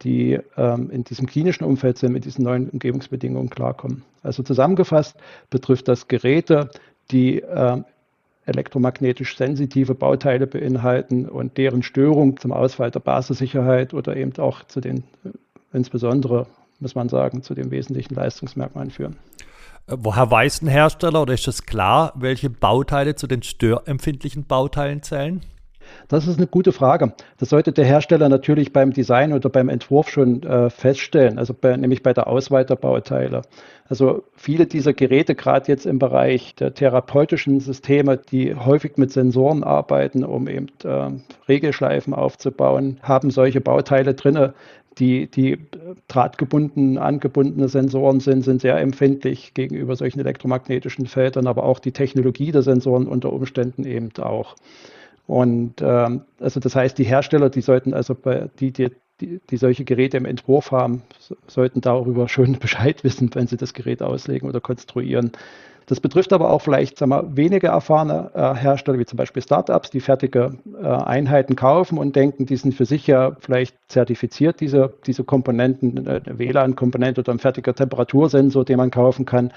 die 0.03 0.39
ähm, 0.57 0.89
in 0.89 1.03
diesem 1.03 1.27
klinischen 1.27 1.63
Umfeld 1.63 1.97
sind, 1.97 2.13
mit 2.13 2.25
diesen 2.25 2.43
neuen 2.43 2.69
Umgebungsbedingungen 2.69 3.50
klarkommen. 3.50 4.03
Also 4.23 4.43
zusammengefasst 4.43 5.15
betrifft 5.50 5.88
das 5.88 6.07
Geräte, 6.07 6.69
die 7.11 7.41
äh, 7.41 7.83
elektromagnetisch 8.45 9.38
sensitive 9.38 9.95
Bauteile 9.95 10.48
beinhalten 10.48 11.27
und 11.27 11.57
deren 11.57 11.83
Störung 11.83 12.38
zum 12.38 12.51
Ausfall 12.51 12.91
der 12.91 13.00
Basissicherheit 13.00 13.93
oder 13.93 14.15
eben 14.15 14.36
auch 14.38 14.63
zu 14.63 14.81
den, 14.81 15.03
insbesondere, 15.74 16.48
muss 16.79 16.95
man 16.95 17.10
sagen, 17.10 17.43
zu 17.43 17.53
den 17.53 17.71
wesentlichen 17.71 18.15
Leistungsmerkmalen 18.15 18.91
führen. 18.91 19.17
Äh, 19.88 19.98
woher 20.00 20.29
weiß 20.29 20.63
ein 20.63 20.67
Hersteller 20.67 21.21
oder 21.21 21.33
ist 21.33 21.48
es 21.48 21.65
klar, 21.65 22.13
welche 22.15 22.50
Bauteile 22.50 23.15
zu 23.15 23.27
den 23.27 23.43
störempfindlichen 23.43 24.45
Bauteilen 24.45 25.03
zählen? 25.03 25.41
Das 26.07 26.27
ist 26.27 26.38
eine 26.38 26.48
gute 26.48 26.71
Frage. 26.71 27.13
Das 27.38 27.50
sollte 27.50 27.71
der 27.71 27.86
Hersteller 27.86 28.29
natürlich 28.29 28.74
beim 28.74 28.91
Design 28.91 29.33
oder 29.33 29.50
beim 29.50 29.69
Entwurf 29.69 30.10
schon 30.10 30.43
äh, 30.43 30.69
feststellen, 30.69 31.39
also 31.39 31.53
bei, 31.53 31.77
nämlich 31.77 32.03
bei 32.03 32.13
der 32.13 32.27
Auswahl 32.27 32.65
der 32.65 32.75
Bauteile. 32.75 33.41
Also 33.88 34.24
viele 34.36 34.67
dieser 34.67 34.93
Geräte, 34.93 35.36
gerade 35.36 35.67
jetzt 35.67 35.86
im 35.86 36.00
Bereich 36.00 36.55
der 36.55 36.74
therapeutischen 36.74 37.60
Systeme, 37.60 38.17
die 38.17 38.55
häufig 38.55 38.98
mit 38.98 39.12
Sensoren 39.12 39.63
arbeiten, 39.63 40.24
um 40.24 40.48
eben 40.48 40.67
äh, 40.83 41.10
Regelschleifen 41.50 42.13
aufzubauen, 42.13 43.00
haben 43.01 43.31
solche 43.31 43.60
Bauteile 43.60 44.13
drin, 44.13 44.53
die, 44.98 45.27
die 45.27 45.57
drahtgebunden, 46.07 46.98
angebundene 46.98 47.69
Sensoren 47.69 48.19
sind, 48.19 48.43
sind 48.43 48.62
sehr 48.62 48.77
empfindlich 48.77 49.53
gegenüber 49.53 49.95
solchen 49.95 50.19
elektromagnetischen 50.19 51.05
Feldern, 51.05 51.48
aber 51.48 51.63
auch 51.63 51.79
die 51.79 51.91
Technologie 51.91 52.51
der 52.51 52.62
Sensoren 52.62 53.07
unter 53.07 53.31
Umständen 53.31 53.86
eben 53.86 54.10
auch. 54.19 54.55
Und 55.27 55.81
ähm, 55.81 56.23
also 56.39 56.59
das 56.59 56.75
heißt, 56.75 56.97
die 56.97 57.03
Hersteller, 57.03 57.49
die 57.49 57.61
sollten 57.61 57.93
also 57.93 58.15
bei, 58.15 58.49
die, 58.59 58.71
die, 58.71 58.89
die, 59.21 59.57
solche 59.57 59.85
Geräte 59.85 60.17
im 60.17 60.25
Entwurf 60.25 60.71
haben, 60.71 61.03
sollten 61.47 61.81
darüber 61.81 62.27
schon 62.27 62.53
Bescheid 62.59 63.03
wissen, 63.03 63.29
wenn 63.33 63.47
sie 63.47 63.57
das 63.57 63.73
Gerät 63.73 64.01
auslegen 64.01 64.49
oder 64.49 64.59
konstruieren. 64.59 65.31
Das 65.87 65.99
betrifft 65.99 66.31
aber 66.31 66.51
auch 66.51 66.61
vielleicht 66.61 66.97
sagen 66.97 67.11
wir, 67.11 67.35
weniger 67.35 67.69
erfahrene 67.69 68.31
äh, 68.33 68.55
Hersteller, 68.55 68.99
wie 68.99 69.05
zum 69.05 69.17
Beispiel 69.17 69.41
Startups, 69.41 69.89
die 69.89 69.99
fertige 69.99 70.57
äh, 70.81 70.85
Einheiten 70.85 71.55
kaufen 71.55 71.97
und 71.97 72.15
denken, 72.15 72.45
die 72.45 72.55
sind 72.55 72.73
für 72.73 72.85
sich 72.85 73.07
ja 73.07 73.35
vielleicht 73.39 73.75
zertifiziert, 73.89 74.61
diese, 74.61 74.93
diese 75.05 75.23
Komponenten, 75.23 76.07
äh, 76.07 76.21
WLAN-Komponente 76.25 77.21
oder 77.21 77.33
ein 77.33 77.39
fertiger 77.39 77.75
Temperatursensor, 77.75 78.63
den 78.63 78.77
man 78.77 78.91
kaufen 78.91 79.25
kann 79.25 79.51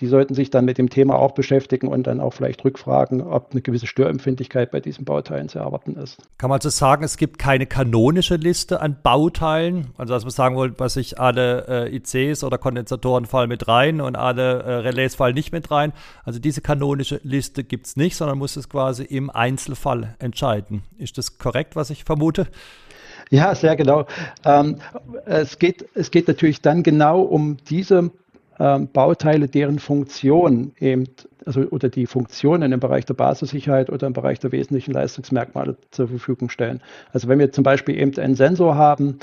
die 0.00 0.06
sollten 0.06 0.34
sich 0.34 0.50
dann 0.50 0.64
mit 0.64 0.78
dem 0.78 0.90
Thema 0.90 1.16
auch 1.16 1.32
beschäftigen 1.32 1.88
und 1.88 2.06
dann 2.06 2.20
auch 2.20 2.32
vielleicht 2.32 2.64
rückfragen, 2.64 3.20
ob 3.20 3.52
eine 3.52 3.60
gewisse 3.60 3.86
Störempfindlichkeit 3.86 4.70
bei 4.70 4.80
diesen 4.80 5.04
Bauteilen 5.04 5.48
zu 5.48 5.58
erwarten 5.58 5.96
ist. 5.96 6.18
Kann 6.38 6.50
man 6.50 6.60
so 6.60 6.68
sagen, 6.68 7.04
es 7.04 7.16
gibt 7.16 7.38
keine 7.38 7.66
kanonische 7.66 8.36
Liste 8.36 8.80
an 8.80 8.96
Bauteilen? 9.02 9.88
Also, 9.96 10.14
dass 10.14 10.24
man 10.24 10.32
sagen 10.32 10.56
wollte, 10.56 10.78
was 10.78 10.96
ich 10.96 11.20
alle 11.20 11.88
äh, 11.90 11.96
ICs 11.96 12.44
oder 12.44 12.58
Kondensatoren 12.58 13.26
fallen 13.26 13.48
mit 13.48 13.68
rein 13.68 14.00
und 14.00 14.16
alle 14.16 14.62
äh, 14.62 14.72
Relais 14.76 15.14
fallen 15.14 15.34
nicht 15.34 15.52
mit 15.52 15.70
rein. 15.70 15.92
Also, 16.24 16.38
diese 16.38 16.60
kanonische 16.60 17.20
Liste 17.22 17.64
gibt 17.64 17.86
es 17.86 17.96
nicht, 17.96 18.16
sondern 18.16 18.38
muss 18.38 18.56
es 18.56 18.68
quasi 18.68 19.04
im 19.04 19.30
Einzelfall 19.30 20.16
entscheiden. 20.18 20.82
Ist 20.98 21.18
das 21.18 21.38
korrekt, 21.38 21.76
was 21.76 21.90
ich 21.90 22.04
vermute? 22.04 22.48
Ja, 23.30 23.54
sehr 23.54 23.76
genau. 23.76 24.06
Ähm, 24.44 24.76
es, 25.24 25.58
geht, 25.58 25.88
es 25.94 26.10
geht 26.10 26.28
natürlich 26.28 26.60
dann 26.60 26.82
genau 26.82 27.22
um 27.22 27.56
diese 27.68 28.10
ähm, 28.58 28.88
Bauteile, 28.92 29.48
deren 29.48 29.78
Funktion 29.78 30.72
eben, 30.80 31.04
also 31.44 31.62
oder 31.62 31.88
die 31.88 32.06
Funktionen 32.06 32.72
im 32.72 32.80
Bereich 32.80 33.04
der 33.04 33.14
Basissicherheit 33.14 33.90
oder 33.90 34.06
im 34.06 34.12
Bereich 34.12 34.38
der 34.38 34.52
wesentlichen 34.52 34.92
Leistungsmerkmale 34.92 35.76
zur 35.90 36.08
Verfügung 36.08 36.48
stellen. 36.48 36.80
Also 37.12 37.28
wenn 37.28 37.38
wir 37.38 37.52
zum 37.52 37.64
Beispiel 37.64 37.98
eben 37.98 38.16
einen 38.18 38.36
Sensor 38.36 38.76
haben, 38.76 39.18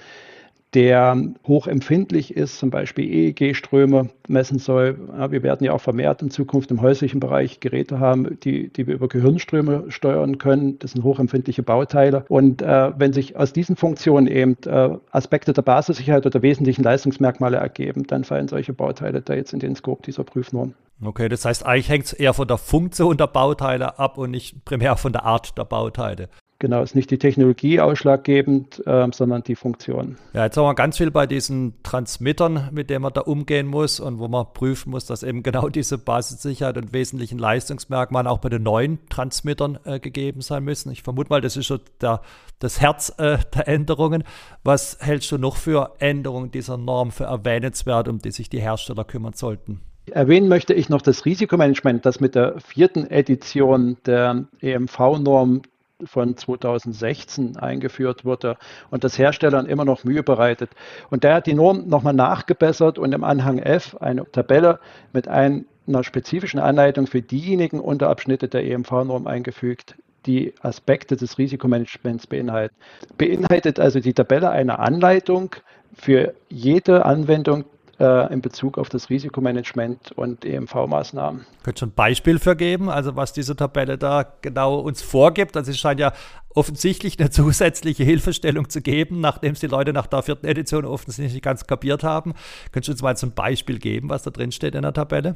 der 0.74 1.18
hochempfindlich 1.46 2.36
ist, 2.36 2.58
zum 2.58 2.70
Beispiel 2.70 3.06
EEG-Ströme 3.06 4.10
messen 4.28 4.60
soll. 4.60 4.98
wir 5.30 5.44
werden 5.44 5.66
ja 5.66 5.74
auch 5.74 5.82
vermehrt 5.82 6.22
in 6.22 6.32
Zukunft 6.32 6.72
im 6.72 6.82
häuslichen 6.82 7.20
Bereich 7.20 7.60
Geräte 7.60 8.00
haben, 8.00 8.40
die, 8.40 8.70
die 8.70 8.88
wir 8.88 8.96
über 8.96 9.10
Gehirnströme 9.10 9.86
steuern 9.90 10.38
können. 10.38 10.80
Das 10.80 10.92
sind 10.92 11.04
hochempfindliche 11.04 11.64
Bauteile. 11.64 12.24
Und 12.30 12.62
äh, 12.62 12.92
wenn 12.98 13.12
sich 13.12 13.36
aus 13.36 13.52
diesen 13.52 13.76
Funktionen 13.76 14.28
eben 14.28 14.56
äh, 14.66 14.98
Aspekte 15.12 15.52
der 15.52 15.62
Basissicherheit 15.62 16.26
oder 16.26 16.42
wesentlichen 16.42 16.84
Leistungsmerkmale 16.84 17.58
ergeben, 17.58 18.08
dann 18.08 18.24
fallen 18.24 18.48
solche 18.48 18.74
Bauteile 18.74 19.22
da 19.22 19.34
jetzt 19.34 19.54
in 19.54 19.60
den 19.60 19.76
Scope 19.76 20.04
dieser 20.04 20.24
Prüfnorm. 20.24 20.74
Okay, 21.04 21.30
das 21.30 21.46
heißt, 21.46 21.66
eigentlich 21.66 21.90
hängt 21.90 22.06
es 22.06 22.14
eher 22.14 22.34
von 22.34 22.48
der 22.48 22.58
Funktion 22.58 23.18
der 23.18 23.28
Bauteile 23.28 23.98
ab 23.98 24.18
und 24.20 24.32
nicht 24.32 24.64
primär 24.66 24.96
von 24.98 25.12
der 25.12 25.26
Art 25.26 25.58
der 25.58 25.66
Bauteile. 25.66 26.30
Genau, 26.62 26.84
ist 26.84 26.94
nicht 26.94 27.10
die 27.10 27.18
Technologie 27.18 27.80
ausschlaggebend, 27.80 28.86
äh, 28.86 29.08
sondern 29.12 29.42
die 29.42 29.56
Funktion. 29.56 30.18
Ja, 30.34 30.44
jetzt 30.44 30.58
haben 30.58 30.66
wir 30.66 30.76
ganz 30.76 30.98
viel 30.98 31.10
bei 31.10 31.26
diesen 31.26 31.74
Transmittern, 31.82 32.70
mit 32.72 32.92
denen 32.92 33.02
man 33.02 33.12
da 33.12 33.22
umgehen 33.22 33.66
muss 33.66 34.00
und 34.00 34.20
wo 34.20 34.28
man 34.28 34.46
prüfen 34.54 34.92
muss, 34.92 35.08
dass 35.08 35.24
eben 35.24 35.42
genau 35.42 35.70
diese 35.70 35.98
Basissicherheit 35.98 36.78
und 36.78 36.94
wesentlichen 36.94 37.40
Leistungsmerkmale 37.40 38.30
auch 38.30 38.38
bei 38.38 38.50
den 38.50 38.62
neuen 38.62 39.00
Transmittern 39.10 39.80
äh, 39.86 40.00
gegeben 40.00 40.42
sein 40.42 40.64
müssen. 40.64 40.92
Ich 40.92 41.02
vermute 41.02 41.32
mal, 41.32 41.42
das 41.42 41.58
ist 41.58 41.66
schon 41.66 41.80
der, 42.00 42.22
das 42.60 42.80
Herz 42.80 43.12
äh, 43.18 43.40
der 43.56 43.68
Änderungen. 43.68 44.24
Was 44.64 45.00
hältst 45.02 45.32
du 45.32 45.40
noch 45.40 45.56
für 45.56 45.96
Änderungen 45.98 46.52
dieser 46.52 46.78
Norm 46.78 47.10
für 47.10 47.24
erwähnenswert, 47.24 48.08
um 48.08 48.20
die 48.20 48.30
sich 48.30 48.52
die 48.52 48.62
Hersteller 48.62 49.04
kümmern 49.04 49.34
sollten? 49.34 49.82
Erwähnen 50.12 50.48
möchte 50.48 50.76
ich 50.76 50.90
noch 50.90 51.02
das 51.02 51.26
Risikomanagement, 51.26 52.06
das 52.06 52.20
mit 52.20 52.36
der 52.36 52.60
vierten 52.60 53.10
Edition 53.10 53.98
der 54.06 54.46
EMV-Norm 54.62 55.62
von 56.06 56.38
2016 56.38 57.58
eingeführt 57.58 58.26
wurde 58.26 58.58
und 58.90 59.04
das 59.04 59.18
Herstellern 59.18 59.66
immer 59.66 59.86
noch 59.86 60.04
Mühe 60.04 60.24
bereitet. 60.24 60.72
Und 61.10 61.24
der 61.24 61.36
hat 61.36 61.48
die 61.48 61.54
Norm 61.54 61.88
nochmal 61.88 62.14
nachgebessert 62.14 62.98
und 63.00 63.14
im 63.14 63.24
Anhang 63.24 63.60
F 63.60 63.96
eine 64.00 64.30
Tabelle 64.32 64.80
mit 65.14 65.28
einer 65.28 65.64
spezifischen 66.02 66.60
Anleitung 66.60 67.08
für 67.08 67.22
diejenigen 67.22 67.80
Unterabschnitte 67.80 68.48
der 68.48 68.64
EMV-Norm 68.66 69.28
eingefügt, 69.28 69.96
die 70.26 70.54
Aspekte 70.62 71.16
des 71.16 71.38
Risikomanagements 71.38 72.28
beinhalten. 72.28 72.76
Beinhaltet 73.18 73.80
also 73.80 74.00
die 74.00 74.14
Tabelle 74.14 74.52
eine 74.52 74.80
Anleitung 74.80 75.56
für 75.94 76.34
jede 76.50 77.06
Anwendung 77.06 77.66
äh, 78.02 78.34
in 78.34 78.42
Bezug 78.42 78.80
auf 78.80 78.90
das 78.90 79.10
Risikomanagement 79.10 80.12
und 80.14 80.44
EMV-Maßnahmen. 80.44 81.46
Könnt 81.64 81.84
ihr 81.84 81.88
ein 81.88 81.94
Beispiel 81.94 82.40
für 82.40 82.56
geben, 82.56 82.90
also 82.90 83.16
was 83.16 83.32
diese 83.32 83.56
Tabelle 83.56 83.98
da 83.98 84.26
genau 84.42 84.80
uns 84.80 85.04
vorgibt? 85.04 85.56
Also 85.56 85.70
es 85.70 85.78
scheint 85.78 86.00
ja 86.00 86.12
offensichtlich 86.56 87.20
eine 87.20 87.30
zusätzliche 87.32 88.04
Hilfestellung 88.04 88.70
zu 88.70 88.82
geben, 88.82 89.22
nachdem 89.22 89.54
es 89.54 89.60
die 89.60 89.68
Leute 89.68 89.94
nach 89.94 90.08
der 90.08 90.24
vierten 90.24 90.48
Edition 90.48 90.86
offensichtlich 90.86 91.34
nicht 91.34 91.44
ganz 91.44 91.68
kapiert 91.68 92.04
haben. 92.04 92.34
Könntest 92.72 92.88
du 92.88 92.94
uns 92.94 93.02
mal 93.04 93.16
ein 93.16 93.36
Beispiel 93.36 93.78
geben, 93.78 94.10
was 94.10 94.24
da 94.24 94.32
drin 94.32 94.52
steht 94.52 94.74
in 94.74 94.82
der 94.82 94.94
Tabelle? 94.94 95.36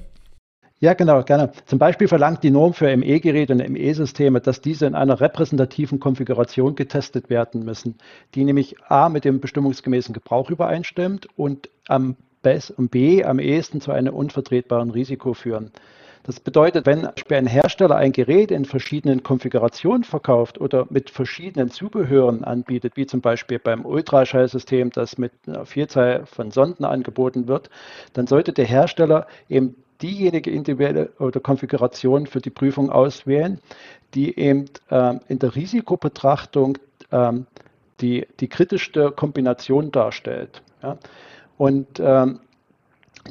Ja, 0.80 0.94
genau, 0.94 1.24
gerne. 1.24 1.52
Zum 1.68 1.80
Beispiel 1.80 2.08
verlangt 2.10 2.44
die 2.44 2.52
Norm 2.52 2.74
für 2.74 2.96
ME-Geräte 2.98 3.54
und 3.54 3.70
ME-Systeme, 3.70 4.42
dass 4.42 4.60
diese 4.60 4.86
in 4.86 4.94
einer 4.94 5.22
repräsentativen 5.22 6.02
Konfiguration 6.02 6.76
getestet 6.76 7.30
werden 7.30 7.64
müssen, 7.64 7.96
die 8.34 8.44
nämlich 8.44 8.76
A 8.90 9.08
mit 9.08 9.24
dem 9.24 9.40
bestimmungsgemäßen 9.40 10.14
Gebrauch 10.14 10.50
übereinstimmt 10.50 11.30
und 11.38 11.70
am 11.88 12.18
B 12.78 13.24
am 13.24 13.40
ehesten 13.40 13.82
zu 13.82 13.92
einem 13.92 14.14
unvertretbaren 14.14 14.92
Risiko 14.92 15.34
führen. 15.34 15.72
Das 16.24 16.40
bedeutet, 16.40 16.88
wenn 16.88 17.08
ein 17.30 17.46
Hersteller 17.46 17.98
ein 17.98 18.12
Gerät 18.12 18.50
in 18.50 18.66
verschiedenen 18.66 19.22
Konfigurationen 19.22 20.04
verkauft 20.04 20.60
oder 20.60 20.88
mit 20.90 21.12
verschiedenen 21.12 21.70
Zubehören 21.70 22.44
anbietet, 22.44 22.98
wie 22.98 23.06
zum 23.06 23.22
Beispiel 23.22 23.60
beim 23.60 23.86
Ultraschallsystem, 23.86 24.90
das 24.90 25.20
mit 25.20 25.32
einer 25.46 25.68
Vielzahl 25.68 26.26
von 26.26 26.50
Sonden 26.50 26.84
angeboten 26.84 27.48
wird, 27.48 27.70
dann 28.14 28.26
sollte 28.26 28.54
der 28.54 28.66
Hersteller 28.66 29.28
eben 29.50 29.76
diejenige 30.02 30.50
individuelle 30.50 31.12
oder 31.20 31.40
Konfiguration 31.40 32.26
für 32.26 32.42
die 32.42 32.50
Prüfung 32.50 32.90
auswählen, 32.90 33.60
die 34.16 34.38
eben 34.38 34.66
äh, 34.90 35.20
in 35.28 35.38
der 35.38 35.56
Risikobetrachtung 35.56 36.80
äh, 37.12 37.34
die, 38.02 38.26
die 38.40 38.48
kritischste 38.48 39.12
Kombination 39.12 39.92
darstellt. 39.92 40.64
Und 41.58 42.00
ähm, 42.00 42.40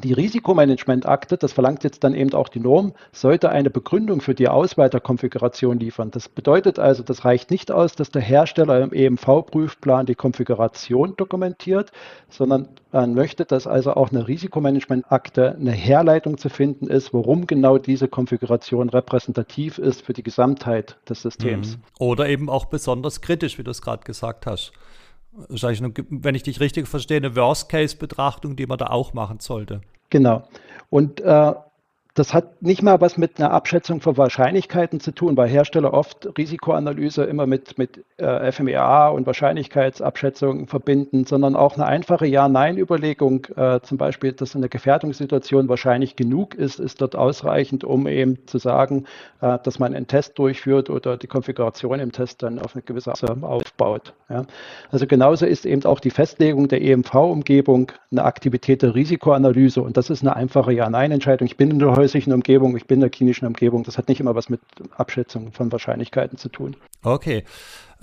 die 0.03 0.11
Risikomanagementakte, 0.11 1.37
das 1.37 1.53
verlangt 1.53 1.85
jetzt 1.85 2.03
dann 2.03 2.13
eben 2.13 2.33
auch 2.33 2.49
die 2.49 2.59
Norm, 2.59 2.91
sollte 3.13 3.49
eine 3.49 3.69
Begründung 3.69 4.19
für 4.19 4.35
die 4.35 4.49
Auswahl 4.49 4.89
der 4.89 4.99
Konfiguration 4.99 5.79
liefern. 5.79 6.11
Das 6.11 6.27
bedeutet 6.27 6.79
also, 6.79 7.01
das 7.01 7.23
reicht 7.23 7.49
nicht 7.49 7.71
aus, 7.71 7.95
dass 7.95 8.09
der 8.09 8.21
Hersteller 8.21 8.81
im 8.81 8.91
EMV-Prüfplan 8.91 10.05
die 10.05 10.15
Konfiguration 10.15 11.15
dokumentiert, 11.15 11.93
sondern 12.29 12.67
man 12.91 13.13
möchte, 13.13 13.45
dass 13.45 13.67
also 13.67 13.93
auch 13.93 14.11
eine 14.11 14.27
Risikomanagementakte 14.27 15.55
eine 15.55 15.71
Herleitung 15.71 16.37
zu 16.37 16.49
finden 16.49 16.87
ist, 16.87 17.13
warum 17.13 17.47
genau 17.47 17.77
diese 17.77 18.09
Konfiguration 18.09 18.89
repräsentativ 18.89 19.77
ist 19.77 20.01
für 20.01 20.13
die 20.13 20.23
Gesamtheit 20.23 20.97
des 21.07 21.21
Systems. 21.21 21.77
Mhm. 21.77 21.83
Oder 21.99 22.27
eben 22.27 22.49
auch 22.49 22.65
besonders 22.65 23.21
kritisch, 23.21 23.57
wie 23.57 23.63
du 23.63 23.71
es 23.71 23.81
gerade 23.81 24.03
gesagt 24.03 24.45
hast 24.45 24.73
wahrscheinlich, 25.49 25.81
wenn 26.09 26.35
ich 26.35 26.43
dich 26.43 26.59
richtig 26.59 26.87
verstehe, 26.87 27.17
eine 27.17 27.35
Worst-Case-Betrachtung, 27.35 28.55
die 28.55 28.65
man 28.65 28.77
da 28.77 28.87
auch 28.87 29.13
machen 29.13 29.39
sollte. 29.39 29.81
Genau. 30.09 30.47
Und 30.89 31.21
äh, 31.21 31.53
das 32.15 32.33
hat 32.33 32.61
nicht 32.61 32.81
mal 32.81 33.01
was 33.01 33.17
mit 33.17 33.39
einer 33.39 33.51
Abschätzung 33.51 33.99
von 33.99 34.15
Wahrscheinlichkeiten 34.17 35.01
zu 35.01 35.11
tun, 35.11 35.35
weil 35.35 35.49
Hersteller 35.49 35.93
oft 35.93 36.29
Risikoanalyse 36.37 37.25
immer 37.25 37.45
mit, 37.45 37.77
mit 37.77 38.05
äh, 38.15 38.53
FMEA 38.53 39.09
und 39.09 39.27
Wahrscheinlichkeitsabschätzungen 39.27 40.67
verbinden, 40.67 41.25
sondern 41.25 41.57
auch 41.57 41.75
eine 41.75 41.85
einfache 41.85 42.25
Ja-Nein-Überlegung, 42.25 43.47
äh, 43.57 43.81
zum 43.81 43.97
Beispiel, 43.97 44.31
dass 44.31 44.55
eine 44.55 44.69
Gefährdungssituation 44.69 45.67
wahrscheinlich 45.67 46.15
genug 46.15 46.55
ist, 46.55 46.79
ist 46.79 47.01
dort 47.01 47.17
ausreichend, 47.17 47.83
um 47.83 48.07
eben 48.07 48.47
zu 48.47 48.59
sagen, 48.59 49.03
äh, 49.41 49.59
dass 49.61 49.79
man 49.79 49.93
einen 49.93 50.07
Test 50.07 50.39
durchführt 50.39 50.89
oder 50.89 51.17
die 51.17 51.27
Konfiguration 51.27 51.99
im 51.99 52.13
Test 52.13 52.43
dann 52.43 52.59
auf 52.59 52.75
eine 52.75 52.83
gewisse 52.83 53.11
Art 53.11 53.43
aufbaut. 53.43 54.13
Ja. 54.29 54.45
Also 54.89 55.05
genauso 55.05 55.45
ist 55.45 55.65
eben 55.65 55.83
auch 55.83 55.99
die 55.99 56.11
Festlegung 56.11 56.69
der 56.69 56.81
EMV-Umgebung 56.81 57.91
eine 58.11 58.23
Aktivität 58.23 58.83
der 58.83 58.95
Risikoanalyse 58.95 59.81
und 59.81 59.97
das 59.97 60.09
ist 60.09 60.21
eine 60.21 60.33
einfache 60.33 60.71
Ja-Nein-Entscheidung. 60.71 61.45
Ich 61.45 61.57
bin 61.57 61.71
in 61.71 61.79
der 61.79 61.97
häuslichen 62.05 62.33
Umgebung, 62.33 62.77
ich 62.77 62.85
bin 62.85 62.97
in 62.97 63.01
der 63.01 63.09
klinischen 63.09 63.47
Umgebung. 63.47 63.83
Das 63.83 63.97
hat 63.97 64.09
nicht 64.09 64.19
immer 64.19 64.35
was 64.35 64.47
mit 64.47 64.61
Abschätzung 64.95 65.51
von 65.51 65.71
Wahrscheinlichkeiten 65.71 66.37
zu 66.37 66.49
tun. 66.49 66.75
Okay. 67.03 67.43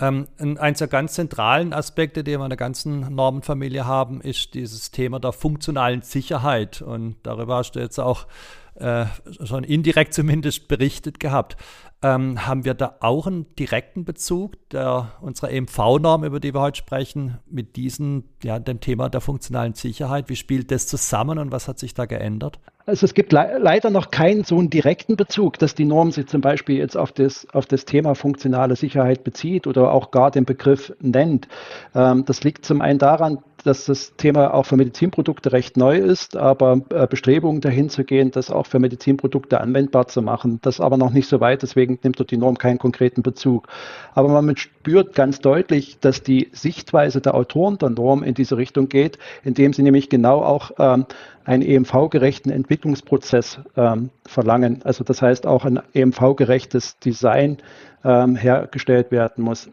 Ähm, 0.01 0.27
eins 0.39 0.79
der 0.79 0.89
ganz 0.89 1.13
zentralen 1.13 1.73
Aspekte, 1.73 2.25
die 2.25 2.37
wir 2.37 2.43
in 2.43 2.51
der 2.51 2.57
ganzen 2.57 3.15
Normenfamilie 3.15 3.87
haben, 3.87 4.21
ist 4.21 4.55
dieses 4.55 4.91
Thema 4.91 5.21
der 5.21 5.33
funktionalen 5.33 6.03
Sicherheit. 6.03 6.83
Und 6.83 7.17
darüber 7.23 7.57
hast 7.57 7.73
du 7.77 7.81
jetzt 7.81 8.01
auch 8.01 8.27
äh, 8.75 9.05
schon 9.45 9.63
indirekt 9.63 10.15
zumindest 10.15 10.67
berichtet 10.67 11.21
gehabt. 11.21 11.57
Ähm, 12.05 12.45
haben 12.47 12.65
wir 12.65 12.75
da 12.75 12.97
auch 12.99 13.29
einen 13.29 13.55
direkten 13.55 14.05
Bezug 14.05 14.57
der, 14.71 15.13
unserer 15.21 15.53
EMV-Norm, 15.53 16.25
über 16.25 16.41
die 16.41 16.53
wir 16.53 16.61
heute 16.61 16.79
sprechen, 16.79 17.39
mit 17.49 17.77
diesem, 17.77 18.25
ja, 18.43 18.59
dem 18.59 18.81
Thema 18.81 19.09
der 19.09 19.21
funktionalen 19.21 19.75
Sicherheit? 19.75 20.29
Wie 20.29 20.35
spielt 20.35 20.73
das 20.73 20.89
zusammen 20.89 21.39
und 21.39 21.53
was 21.53 21.69
hat 21.69 21.79
sich 21.79 21.95
da 21.95 22.07
geändert? 22.07 22.59
Also 22.85 23.05
es 23.05 23.15
gibt 23.15 23.33
le 23.33 23.59
leider 23.61 23.91
noch 23.91 24.11
keinen 24.11 24.43
so 24.45 24.59
einen 24.59 24.69
direkten 24.69 25.17
Bezug, 25.17 25.59
dass 25.59 25.75
die 25.75 25.85
Norm 25.85 26.11
sich 26.11 26.27
zum 26.27 26.41
Beispiel 26.41 26.79
jetzt 26.79 26.97
auf 26.97 27.13
das, 27.13 27.47
auf 27.53 27.67
das 27.67 27.85
Thema 27.85 28.15
funktionale 28.15 28.75
Sicherheit 28.75 29.23
bezieht 29.23 29.67
oder 29.67 29.93
auch 29.93 30.11
gar 30.11 30.31
den 30.31 30.45
Begriff 30.45 30.93
nennt. 31.01 31.47
Ähm, 31.95 32.25
das 32.25 32.43
liegt 32.43 32.65
zum 32.65 32.81
einen 32.81 32.99
daran, 32.99 33.39
dass 33.63 33.87
das 33.87 34.15
Thema 34.17 34.55
auch 34.55 34.67
für 34.67 34.77
Medizinprodukte 34.77 35.53
recht 35.53 35.77
neu 35.77 35.97
ist, 35.97 36.37
aber 36.37 36.81
äh, 36.91 37.07
Bestrebungen 37.07 37.61
dahin 37.61 37.89
zu 37.89 38.05
gehen, 38.05 38.31
das 38.31 38.51
auch 38.51 38.67
für 38.67 38.79
Medizinprodukte 38.79 39.61
anwendbar 39.61 40.09
zu 40.09 40.23
machen, 40.23 40.59
das 40.63 40.81
aber 40.81 40.97
noch 40.97 41.11
nicht 41.11 41.29
so 41.29 41.41
weit, 41.41 41.63
deswegen 41.63 41.99
nimmt 42.03 42.19
dort 42.19 42.31
die 42.31 42.37
Norm 42.37 42.59
keinen 42.59 42.79
konkreten 42.79 43.23
Bezug. 43.23 43.69
Aber 44.15 44.43
man 44.43 44.57
spürt 44.57 45.15
ganz 45.15 45.41
deutlich, 45.41 45.99
dass 46.01 46.23
die 46.23 46.49
Sichtweise 46.53 47.21
der 47.21 47.35
Autoren 47.35 47.79
der 47.79 47.91
Norm 47.91 48.23
in 48.23 48.35
diese 48.35 48.57
Richtung 48.57 48.89
geht, 48.89 49.19
indem 49.45 49.73
sie 49.73 49.83
nämlich 49.83 50.09
genau 50.09 50.43
auch 50.43 50.73
ähm, 50.79 51.07
einen 51.45 51.63
EMV-gerechten 51.63 52.51
Entwicklungsprozess 52.51 53.61
ähm, 53.77 54.11
verlangen. 54.27 54.81
Also 54.85 55.05
das 55.05 55.23
heißt 55.23 55.47
auch 55.47 55.65
ein 55.65 55.81
EMV-gerechtes 55.95 56.99
Design 56.99 57.59
ähm, 58.05 58.37
hergestellt 58.37 59.11
werden 59.11 59.45
muss. 59.45 59.71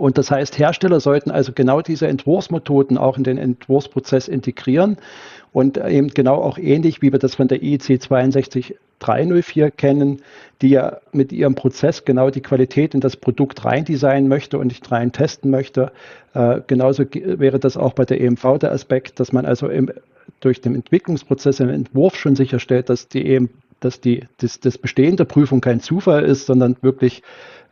Und 0.00 0.16
das 0.16 0.30
heißt, 0.30 0.58
Hersteller 0.58 0.98
sollten 0.98 1.30
also 1.30 1.52
genau 1.52 1.82
diese 1.82 2.08
Entwurfsmethoden 2.08 2.96
auch 2.96 3.18
in 3.18 3.24
den 3.24 3.36
Entwurfsprozess 3.36 4.28
integrieren 4.28 4.96
und 5.52 5.76
eben 5.76 6.08
genau 6.08 6.36
auch 6.36 6.56
ähnlich, 6.56 7.02
wie 7.02 7.12
wir 7.12 7.18
das 7.18 7.34
von 7.34 7.48
der 7.48 7.62
IEC 7.62 8.00
62304 8.00 9.70
kennen, 9.70 10.22
die 10.62 10.70
ja 10.70 11.00
mit 11.12 11.32
ihrem 11.32 11.54
Prozess 11.54 12.06
genau 12.06 12.30
die 12.30 12.40
Qualität 12.40 12.94
in 12.94 13.00
das 13.00 13.18
Produkt 13.18 13.66
rein 13.66 13.84
designen 13.84 14.26
möchte 14.26 14.56
und 14.56 14.68
nicht 14.68 14.90
rein 14.90 15.12
testen 15.12 15.50
möchte. 15.50 15.92
Äh, 16.32 16.62
genauso 16.66 17.04
wäre 17.12 17.58
das 17.58 17.76
auch 17.76 17.92
bei 17.92 18.06
der 18.06 18.22
EMV 18.22 18.56
der 18.58 18.72
Aspekt, 18.72 19.20
dass 19.20 19.34
man 19.34 19.44
also 19.44 19.68
im 19.68 19.90
durch 20.40 20.62
den 20.62 20.76
Entwicklungsprozess 20.76 21.60
im 21.60 21.68
Entwurf 21.68 22.16
schon 22.16 22.36
sicherstellt, 22.36 22.88
dass 22.88 23.08
die 23.08 23.26
eben, 23.26 23.50
dass 23.80 24.00
die, 24.00 24.26
das, 24.38 24.60
das 24.60 24.78
Bestehen 24.78 25.18
der 25.18 25.26
Prüfung 25.26 25.60
kein 25.60 25.80
Zufall 25.80 26.24
ist, 26.24 26.46
sondern 26.46 26.76
wirklich 26.80 27.22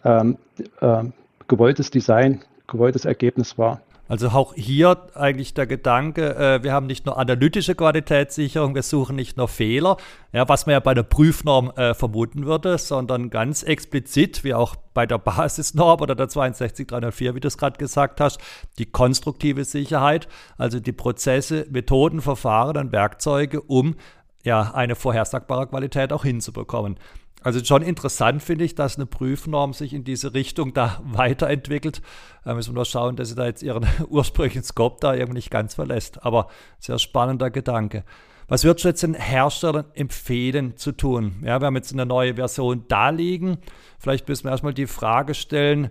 ähm, 0.04 0.36
äh, 0.82 1.04
gewolltes 1.48 1.90
Design, 1.90 2.42
gewolltes 2.66 3.04
Ergebnis 3.04 3.58
war. 3.58 3.80
Also 4.08 4.28
auch 4.28 4.54
hier 4.54 4.96
eigentlich 5.14 5.52
der 5.52 5.66
Gedanke, 5.66 6.34
äh, 6.34 6.62
wir 6.62 6.72
haben 6.72 6.86
nicht 6.86 7.04
nur 7.04 7.18
analytische 7.18 7.74
Qualitätssicherung, 7.74 8.74
wir 8.74 8.82
suchen 8.82 9.16
nicht 9.16 9.36
nur 9.36 9.48
Fehler, 9.48 9.98
ja, 10.32 10.48
was 10.48 10.64
man 10.64 10.72
ja 10.72 10.80
bei 10.80 10.94
der 10.94 11.02
Prüfnorm 11.02 11.72
äh, 11.76 11.92
vermuten 11.92 12.46
würde, 12.46 12.78
sondern 12.78 13.28
ganz 13.28 13.62
explizit, 13.62 14.44
wie 14.44 14.54
auch 14.54 14.76
bei 14.94 15.04
der 15.04 15.18
Basisnorm 15.18 16.00
oder 16.00 16.14
der 16.14 16.28
62304, 16.30 17.34
wie 17.34 17.40
du 17.40 17.48
es 17.48 17.58
gerade 17.58 17.76
gesagt 17.76 18.22
hast, 18.22 18.40
die 18.78 18.86
konstruktive 18.86 19.66
Sicherheit, 19.66 20.26
also 20.56 20.80
die 20.80 20.92
Prozesse, 20.92 21.66
Methoden, 21.70 22.22
Verfahren 22.22 22.78
und 22.78 22.92
Werkzeuge, 22.92 23.60
um 23.60 23.94
ja 24.42 24.72
eine 24.72 24.94
vorhersagbare 24.94 25.66
Qualität 25.66 26.14
auch 26.14 26.24
hinzubekommen. 26.24 26.98
Also 27.42 27.64
schon 27.64 27.82
interessant 27.82 28.42
finde 28.42 28.64
ich, 28.64 28.74
dass 28.74 28.96
eine 28.96 29.06
Prüfnorm 29.06 29.72
sich 29.72 29.94
in 29.94 30.04
diese 30.04 30.34
Richtung 30.34 30.74
da 30.74 31.00
weiterentwickelt. 31.04 32.02
Da 32.44 32.54
müssen 32.54 32.70
wir 32.70 32.76
nur 32.76 32.84
schauen, 32.84 33.16
dass 33.16 33.28
sie 33.28 33.34
da 33.34 33.46
jetzt 33.46 33.62
ihren 33.62 33.86
ursprünglichen 34.08 34.64
Scope 34.64 34.98
da 35.00 35.14
irgendwie 35.14 35.38
nicht 35.38 35.50
ganz 35.50 35.74
verlässt. 35.74 36.24
Aber 36.24 36.48
sehr 36.78 36.98
spannender 36.98 37.50
Gedanke. 37.50 38.04
Was 38.48 38.64
würdest 38.64 38.84
du 38.84 38.88
jetzt 38.88 39.02
den 39.02 39.14
Herstellern 39.14 39.84
empfehlen 39.92 40.76
zu 40.78 40.92
tun? 40.92 41.42
Ja, 41.44 41.60
wir 41.60 41.66
haben 41.66 41.76
jetzt 41.76 41.92
eine 41.92 42.06
neue 42.06 42.36
Version 42.36 42.84
da 42.88 43.10
liegen. 43.10 43.58
Vielleicht 43.98 44.26
müssen 44.26 44.44
wir 44.44 44.52
erstmal 44.52 44.72
die 44.72 44.86
Frage 44.86 45.34
stellen, 45.34 45.90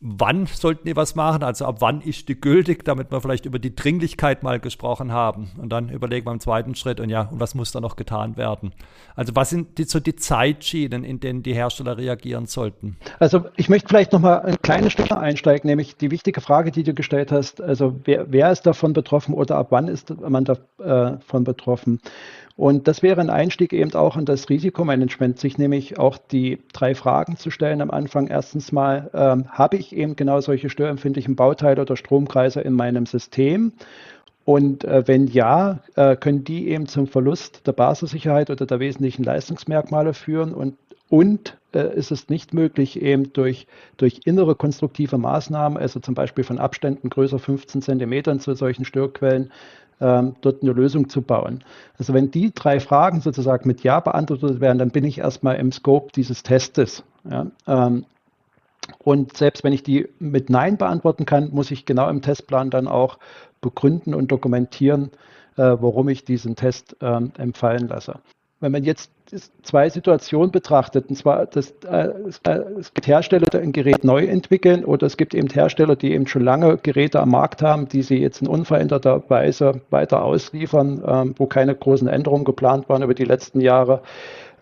wann 0.00 0.46
sollten 0.46 0.88
die 0.88 0.96
was 0.96 1.14
machen? 1.14 1.42
Also 1.42 1.66
ab 1.66 1.76
wann 1.80 2.00
ist 2.00 2.28
die 2.28 2.40
gültig, 2.40 2.84
damit 2.84 3.12
wir 3.12 3.20
vielleicht 3.20 3.44
über 3.44 3.58
die 3.58 3.74
Dringlichkeit 3.74 4.42
mal 4.42 4.58
gesprochen 4.58 5.12
haben. 5.12 5.50
Und 5.58 5.70
dann 5.70 5.90
überlegen 5.90 6.26
wir 6.26 6.32
im 6.32 6.40
zweiten 6.40 6.74
Schritt, 6.74 7.00
und 7.00 7.10
ja, 7.10 7.28
und 7.30 7.38
was 7.38 7.54
muss 7.54 7.70
da 7.70 7.80
noch 7.80 7.96
getan 7.96 8.38
werden? 8.38 8.72
Also 9.14 9.36
was 9.36 9.50
sind 9.50 9.76
die, 9.76 9.84
so 9.84 10.00
die 10.00 10.16
Zeitschienen, 10.16 11.04
in 11.04 11.20
denen 11.20 11.42
die 11.42 11.52
Hersteller 11.52 11.98
reagieren 11.98 12.46
sollten? 12.46 12.96
Also 13.18 13.44
ich 13.56 13.68
möchte 13.68 13.88
vielleicht 13.88 14.12
noch 14.12 14.20
mal 14.20 14.38
ein 14.40 14.56
kleines 14.62 14.92
Stück 14.92 15.12
einsteigen, 15.12 15.68
nämlich 15.68 15.96
die 15.96 16.10
wichtige 16.10 16.40
Frage, 16.40 16.70
die 16.70 16.82
du 16.82 16.94
gestellt 16.94 17.30
hast. 17.30 17.60
Also 17.60 18.00
wer, 18.04 18.32
wer 18.32 18.50
ist 18.50 18.62
davon 18.62 18.94
betroffen 18.94 19.34
oder 19.34 19.56
ab 19.56 19.66
wann 19.70 19.86
ist 19.88 20.18
man 20.18 20.44
davon 20.44 21.44
betroffen? 21.44 22.00
Und 22.60 22.88
das 22.88 23.02
wäre 23.02 23.22
ein 23.22 23.30
Einstieg 23.30 23.72
eben 23.72 23.94
auch 23.94 24.18
in 24.18 24.26
das 24.26 24.50
Risikomanagement, 24.50 25.40
sich 25.40 25.56
nämlich 25.56 25.98
auch 25.98 26.18
die 26.18 26.58
drei 26.74 26.94
Fragen 26.94 27.38
zu 27.38 27.50
stellen 27.50 27.80
am 27.80 27.90
Anfang. 27.90 28.26
Erstens 28.26 28.70
mal, 28.70 29.08
ähm, 29.14 29.46
habe 29.48 29.78
ich 29.78 29.96
eben 29.96 30.14
genau 30.14 30.42
solche 30.42 30.68
störempfindlichen 30.68 31.36
Bauteile 31.36 31.80
oder 31.80 31.96
Stromkreise 31.96 32.60
in 32.60 32.74
meinem 32.74 33.06
System? 33.06 33.72
Und 34.44 34.84
äh, 34.84 35.08
wenn 35.08 35.26
ja, 35.26 35.78
äh, 35.96 36.16
können 36.16 36.44
die 36.44 36.68
eben 36.68 36.86
zum 36.86 37.06
Verlust 37.06 37.66
der 37.66 37.72
Basissicherheit 37.72 38.50
oder 38.50 38.66
der 38.66 38.78
wesentlichen 38.78 39.24
Leistungsmerkmale 39.24 40.12
führen 40.12 40.52
und 40.52 40.76
und 41.08 41.56
äh, 41.72 41.92
ist 41.96 42.12
es 42.12 42.28
nicht 42.28 42.54
möglich, 42.54 43.02
eben 43.02 43.32
durch, 43.32 43.66
durch 43.96 44.20
innere 44.26 44.54
konstruktive 44.54 45.18
Maßnahmen, 45.18 45.76
also 45.76 45.98
zum 45.98 46.14
Beispiel 46.14 46.44
von 46.44 46.58
Abständen 46.58 47.10
größer 47.10 47.40
15 47.40 47.82
Zentimetern 47.82 48.38
zu 48.38 48.54
solchen 48.54 48.84
Störquellen, 48.84 49.50
ähm, 50.00 50.34
dort 50.40 50.62
eine 50.62 50.72
Lösung 50.72 51.08
zu 51.08 51.22
bauen. 51.22 51.64
Also 51.98 52.14
wenn 52.14 52.30
die 52.30 52.52
drei 52.52 52.80
Fragen 52.80 53.20
sozusagen 53.20 53.66
mit 53.66 53.82
Ja 53.82 54.00
beantwortet 54.00 54.60
werden, 54.60 54.78
dann 54.78 54.90
bin 54.90 55.04
ich 55.04 55.18
erstmal 55.18 55.56
im 55.56 55.72
Scope 55.72 56.12
dieses 56.14 56.42
Testes. 56.42 57.04
Ja, 57.28 57.46
ähm, 57.66 58.06
und 58.98 59.36
selbst 59.36 59.62
wenn 59.62 59.72
ich 59.72 59.82
die 59.82 60.08
mit 60.18 60.50
Nein 60.50 60.76
beantworten 60.76 61.26
kann, 61.26 61.50
muss 61.52 61.70
ich 61.70 61.84
genau 61.84 62.08
im 62.08 62.22
Testplan 62.22 62.70
dann 62.70 62.88
auch 62.88 63.18
begründen 63.60 64.14
und 64.14 64.32
dokumentieren, 64.32 65.10
äh, 65.56 65.62
warum 65.62 66.08
ich 66.08 66.24
diesen 66.24 66.56
Test 66.56 66.96
ähm, 67.00 67.32
empfallen 67.36 67.88
lasse. 67.88 68.20
Wenn 68.60 68.72
man 68.72 68.84
jetzt 68.84 69.10
zwei 69.62 69.88
Situationen 69.88 70.50
betrachtet. 70.50 71.08
Und 71.08 71.16
zwar, 71.16 71.46
dass, 71.46 71.72
äh, 71.88 72.08
es 72.78 72.94
gibt 72.94 73.06
Hersteller, 73.06 73.46
die 73.46 73.58
ein 73.58 73.72
Gerät 73.72 74.04
neu 74.04 74.24
entwickeln 74.24 74.84
oder 74.84 75.06
es 75.06 75.16
gibt 75.16 75.34
eben 75.34 75.48
Hersteller, 75.48 75.96
die 75.96 76.12
eben 76.12 76.26
schon 76.26 76.42
lange 76.42 76.78
Geräte 76.78 77.20
am 77.20 77.30
Markt 77.30 77.62
haben, 77.62 77.88
die 77.88 78.02
sie 78.02 78.18
jetzt 78.18 78.42
in 78.42 78.48
unveränderter 78.48 79.22
Weise 79.28 79.80
weiter 79.90 80.22
ausliefern, 80.22 81.02
ähm, 81.06 81.34
wo 81.36 81.46
keine 81.46 81.74
großen 81.74 82.08
Änderungen 82.08 82.44
geplant 82.44 82.88
waren 82.88 83.02
über 83.02 83.14
die 83.14 83.24
letzten 83.24 83.60
Jahre. 83.60 84.02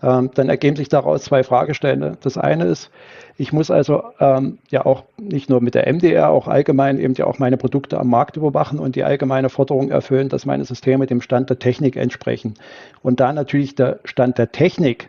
Ähm, 0.02 0.30
dann 0.34 0.48
ergeben 0.48 0.76
sich 0.76 0.88
daraus 0.88 1.24
zwei 1.24 1.42
Fragestellungen. 1.42 2.16
Das 2.22 2.38
eine 2.38 2.64
ist, 2.64 2.90
ich 3.36 3.52
muss 3.52 3.70
also 3.70 4.02
ähm, 4.20 4.58
ja 4.70 4.86
auch 4.86 5.04
nicht 5.16 5.50
nur 5.50 5.60
mit 5.60 5.74
der 5.74 5.92
MDR, 5.92 6.30
auch 6.30 6.46
allgemein 6.46 6.98
eben 6.98 7.14
ja 7.14 7.26
auch 7.26 7.38
meine 7.38 7.56
Produkte 7.56 7.98
am 7.98 8.08
Markt 8.08 8.36
überwachen 8.36 8.78
und 8.78 8.96
die 8.96 9.04
allgemeine 9.04 9.48
Forderung 9.48 9.90
erfüllen, 9.90 10.28
dass 10.28 10.46
meine 10.46 10.64
Systeme 10.64 11.06
dem 11.06 11.20
Stand 11.20 11.50
der 11.50 11.58
Technik 11.58 11.96
entsprechen. 11.96 12.54
Und 13.02 13.20
da 13.20 13.32
natürlich 13.32 13.74
der 13.74 14.00
Stand 14.04 14.38
der 14.38 14.52
Technik 14.52 15.08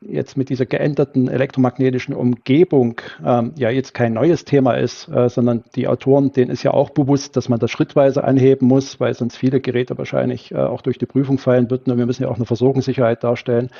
jetzt 0.00 0.36
mit 0.36 0.48
dieser 0.48 0.64
geänderten 0.64 1.28
elektromagnetischen 1.28 2.14
Umgebung 2.14 3.00
ähm, 3.24 3.52
ja 3.56 3.68
jetzt 3.68 3.94
kein 3.94 4.12
neues 4.12 4.44
Thema 4.44 4.74
ist, 4.74 5.08
äh, 5.08 5.28
sondern 5.28 5.64
die 5.74 5.88
Autoren, 5.88 6.32
denen 6.32 6.52
ist 6.52 6.62
ja 6.62 6.72
auch 6.72 6.90
bewusst, 6.90 7.36
dass 7.36 7.48
man 7.48 7.58
das 7.58 7.70
schrittweise 7.72 8.22
anheben 8.22 8.68
muss, 8.68 9.00
weil 9.00 9.12
sonst 9.12 9.36
viele 9.36 9.60
Geräte 9.60 9.98
wahrscheinlich 9.98 10.52
äh, 10.52 10.56
auch 10.56 10.82
durch 10.82 10.98
die 10.98 11.06
Prüfung 11.06 11.38
fallen 11.38 11.68
würden 11.68 11.90
und 11.90 11.98
wir 11.98 12.06
müssen 12.06 12.22
ja 12.22 12.28
auch 12.28 12.36
eine 12.36 12.46
Versorgungssicherheit 12.46 13.24
darstellen. 13.24 13.70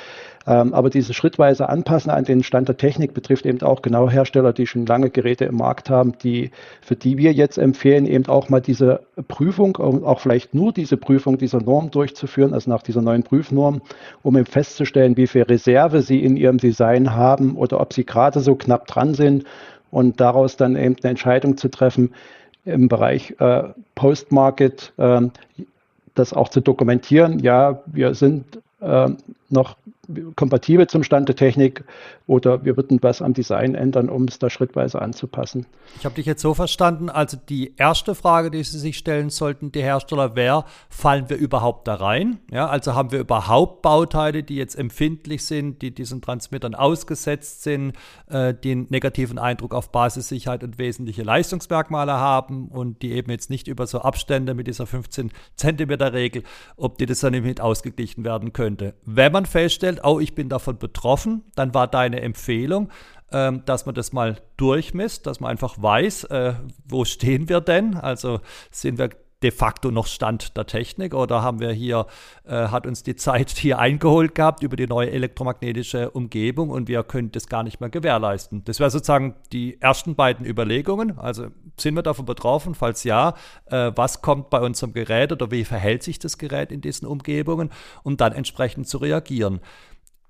Ähm, 0.47 0.73
aber 0.73 0.89
diese 0.89 1.13
schrittweise 1.13 1.69
Anpassen 1.69 2.09
an 2.09 2.23
den 2.23 2.43
Stand 2.43 2.67
der 2.67 2.77
Technik 2.77 3.13
betrifft 3.13 3.45
eben 3.45 3.61
auch 3.61 3.81
genau 3.81 4.09
Hersteller, 4.09 4.53
die 4.53 4.65
schon 4.65 4.85
lange 4.85 5.09
Geräte 5.09 5.45
im 5.45 5.57
Markt 5.57 5.89
haben, 5.89 6.13
die, 6.23 6.51
für 6.81 6.95
die 6.95 7.17
wir 7.17 7.31
jetzt 7.33 7.57
empfehlen, 7.57 8.07
eben 8.07 8.25
auch 8.27 8.49
mal 8.49 8.61
diese 8.61 9.01
Prüfung, 9.27 9.77
auch 9.77 10.19
vielleicht 10.19 10.53
nur 10.53 10.73
diese 10.73 10.97
Prüfung 10.97 11.37
dieser 11.37 11.61
Norm 11.61 11.91
durchzuführen, 11.91 12.53
also 12.53 12.69
nach 12.69 12.81
dieser 12.81 13.01
neuen 13.01 13.23
Prüfnorm, 13.23 13.81
um 14.23 14.35
eben 14.35 14.47
festzustellen, 14.47 15.15
wie 15.15 15.27
viel 15.27 15.43
Reserve 15.43 16.01
sie 16.01 16.23
in 16.23 16.37
ihrem 16.37 16.57
Design 16.57 17.13
haben 17.15 17.55
oder 17.55 17.79
ob 17.79 17.93
sie 17.93 18.05
gerade 18.05 18.39
so 18.39 18.55
knapp 18.55 18.87
dran 18.87 19.13
sind 19.13 19.45
und 19.91 20.19
daraus 20.19 20.57
dann 20.57 20.75
eben 20.75 20.95
eine 21.01 21.11
Entscheidung 21.11 21.57
zu 21.57 21.69
treffen 21.69 22.13
im 22.65 22.87
Bereich 22.87 23.35
äh, 23.39 23.63
Post-Market, 23.95 24.93
äh, 24.97 25.21
das 26.15 26.33
auch 26.33 26.49
zu 26.49 26.61
dokumentieren. 26.61 27.39
Ja, 27.39 27.81
wir 27.85 28.13
sind 28.15 28.59
äh, 28.81 29.09
noch 29.49 29.77
kompatibel 30.35 30.87
zum 30.87 31.03
Stand 31.03 31.29
der 31.29 31.35
Technik 31.35 31.83
oder 32.27 32.63
wir 32.65 32.77
würden 32.77 32.99
was 33.01 33.21
am 33.21 33.33
Design 33.33 33.75
ändern, 33.75 34.09
um 34.09 34.25
es 34.25 34.39
da 34.39 34.49
schrittweise 34.49 35.01
anzupassen. 35.01 35.65
Ich 35.97 36.05
habe 36.05 36.15
dich 36.15 36.25
jetzt 36.25 36.41
so 36.41 36.53
verstanden, 36.53 37.09
also 37.09 37.37
die 37.49 37.73
erste 37.77 38.15
Frage, 38.15 38.51
die 38.51 38.63
Sie 38.63 38.79
sich 38.79 38.97
stellen 38.97 39.29
sollten, 39.29 39.71
die 39.71 39.81
Hersteller, 39.81 40.35
wäre, 40.35 40.65
fallen 40.89 41.29
wir 41.29 41.37
überhaupt 41.37 41.87
da 41.87 41.95
rein? 41.95 42.39
Ja, 42.51 42.67
also 42.67 42.95
haben 42.95 43.11
wir 43.11 43.19
überhaupt 43.19 43.81
Bauteile, 43.81 44.43
die 44.43 44.55
jetzt 44.55 44.75
empfindlich 44.75 45.45
sind, 45.45 45.81
die 45.81 45.93
diesen 45.93 46.21
Transmittern 46.21 46.75
ausgesetzt 46.75 47.63
sind, 47.63 47.93
äh, 48.29 48.53
die 48.53 48.71
einen 48.71 48.87
negativen 48.89 49.39
Eindruck 49.39 49.73
auf 49.73 49.91
Basissicherheit 49.91 50.63
und 50.63 50.77
wesentliche 50.77 51.23
Leistungsmerkmale 51.23 52.13
haben 52.13 52.67
und 52.67 53.01
die 53.01 53.11
eben 53.11 53.31
jetzt 53.31 53.49
nicht 53.49 53.67
über 53.67 53.87
so 53.87 53.99
Abstände 53.99 54.53
mit 54.53 54.67
dieser 54.67 54.85
15 54.85 55.31
Zentimeter 55.55 56.13
Regel, 56.13 56.43
ob 56.77 56.97
die 56.97 57.05
das 57.05 57.19
dann 57.19 57.33
eben 57.33 57.59
ausgeglichen 57.59 58.23
werden 58.23 58.53
könnte. 58.53 58.93
Wenn 59.05 59.31
man 59.31 59.45
feststellt, 59.45 60.00
oh, 60.03 60.19
ich 60.19 60.35
bin 60.35 60.49
davon 60.49 60.77
betroffen, 60.77 61.43
dann 61.55 61.73
war 61.73 61.87
deine 61.87 62.21
Empfehlung, 62.21 62.89
ähm, 63.31 63.63
dass 63.65 63.85
man 63.85 63.95
das 63.95 64.13
mal 64.13 64.37
durchmisst, 64.57 65.25
dass 65.25 65.39
man 65.39 65.51
einfach 65.51 65.81
weiß, 65.81 66.25
äh, 66.25 66.53
wo 66.87 67.05
stehen 67.05 67.49
wir 67.49 67.61
denn? 67.61 67.95
Also 67.95 68.41
sind 68.71 68.97
wir 68.97 69.09
de 69.41 69.51
facto 69.51 69.89
noch 69.89 70.05
Stand 70.05 70.55
der 70.55 70.67
Technik 70.67 71.15
oder 71.15 71.41
haben 71.41 71.59
wir 71.59 71.71
hier, 71.71 72.05
äh, 72.43 72.67
hat 72.67 72.85
uns 72.85 73.03
die 73.03 73.15
Zeit 73.15 73.49
hier 73.57 73.79
eingeholt 73.79 74.35
gehabt 74.35 74.63
über 74.63 74.75
die 74.75 74.87
neue 74.87 75.09
elektromagnetische 75.11 76.11
Umgebung 76.11 76.69
und 76.69 76.87
wir 76.87 77.03
können 77.03 77.31
das 77.31 77.47
gar 77.47 77.63
nicht 77.63 77.79
mehr 77.79 77.89
gewährleisten. 77.89 78.63
Das 78.65 78.79
wäre 78.79 78.91
sozusagen 78.91 79.35
die 79.51 79.81
ersten 79.81 80.15
beiden 80.15 80.45
Überlegungen. 80.45 81.17
Also 81.17 81.47
sind 81.77 81.95
wir 81.95 82.03
davon 82.03 82.25
betroffen? 82.25 82.75
Falls 82.75 83.03
ja, 83.03 83.33
äh, 83.65 83.91
was 83.95 84.21
kommt 84.21 84.49
bei 84.49 84.59
unserem 84.61 84.93
Gerät 84.93 85.31
oder 85.31 85.49
wie 85.49 85.63
verhält 85.63 86.03
sich 86.03 86.19
das 86.19 86.37
Gerät 86.37 86.71
in 86.71 86.81
diesen 86.81 87.07
Umgebungen, 87.07 87.71
um 88.03 88.17
dann 88.17 88.33
entsprechend 88.33 88.87
zu 88.87 88.99
reagieren 88.99 89.59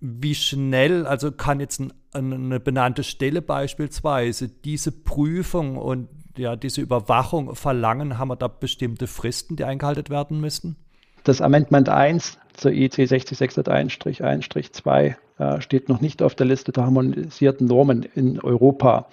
wie 0.01 0.35
schnell, 0.35 1.05
also 1.05 1.31
kann 1.31 1.59
jetzt 1.59 1.79
ein, 1.79 1.93
eine 2.11 2.59
benannte 2.59 3.03
Stelle 3.03 3.41
beispielsweise 3.41 4.49
diese 4.49 4.91
Prüfung 4.91 5.77
und 5.77 6.09
ja, 6.37 6.55
diese 6.55 6.81
Überwachung 6.81 7.55
verlangen, 7.55 8.17
haben 8.17 8.29
wir 8.29 8.35
da 8.35 8.47
bestimmte 8.47 9.05
Fristen, 9.07 9.55
die 9.55 9.63
eingehalten 9.63 10.09
werden 10.09 10.41
müssten? 10.41 10.75
Das 11.23 11.41
Amendment 11.41 11.87
1 11.87 12.39
zur 12.53 12.71
IEC 12.71 12.95
60601-1-2 12.95 15.15
äh, 15.37 15.61
steht 15.61 15.87
noch 15.87 16.01
nicht 16.01 16.23
auf 16.23 16.33
der 16.33 16.47
Liste 16.47 16.71
der 16.71 16.85
harmonisierten 16.85 17.67
Normen 17.67 18.01
in 18.15 18.39
Europa. 18.39 19.07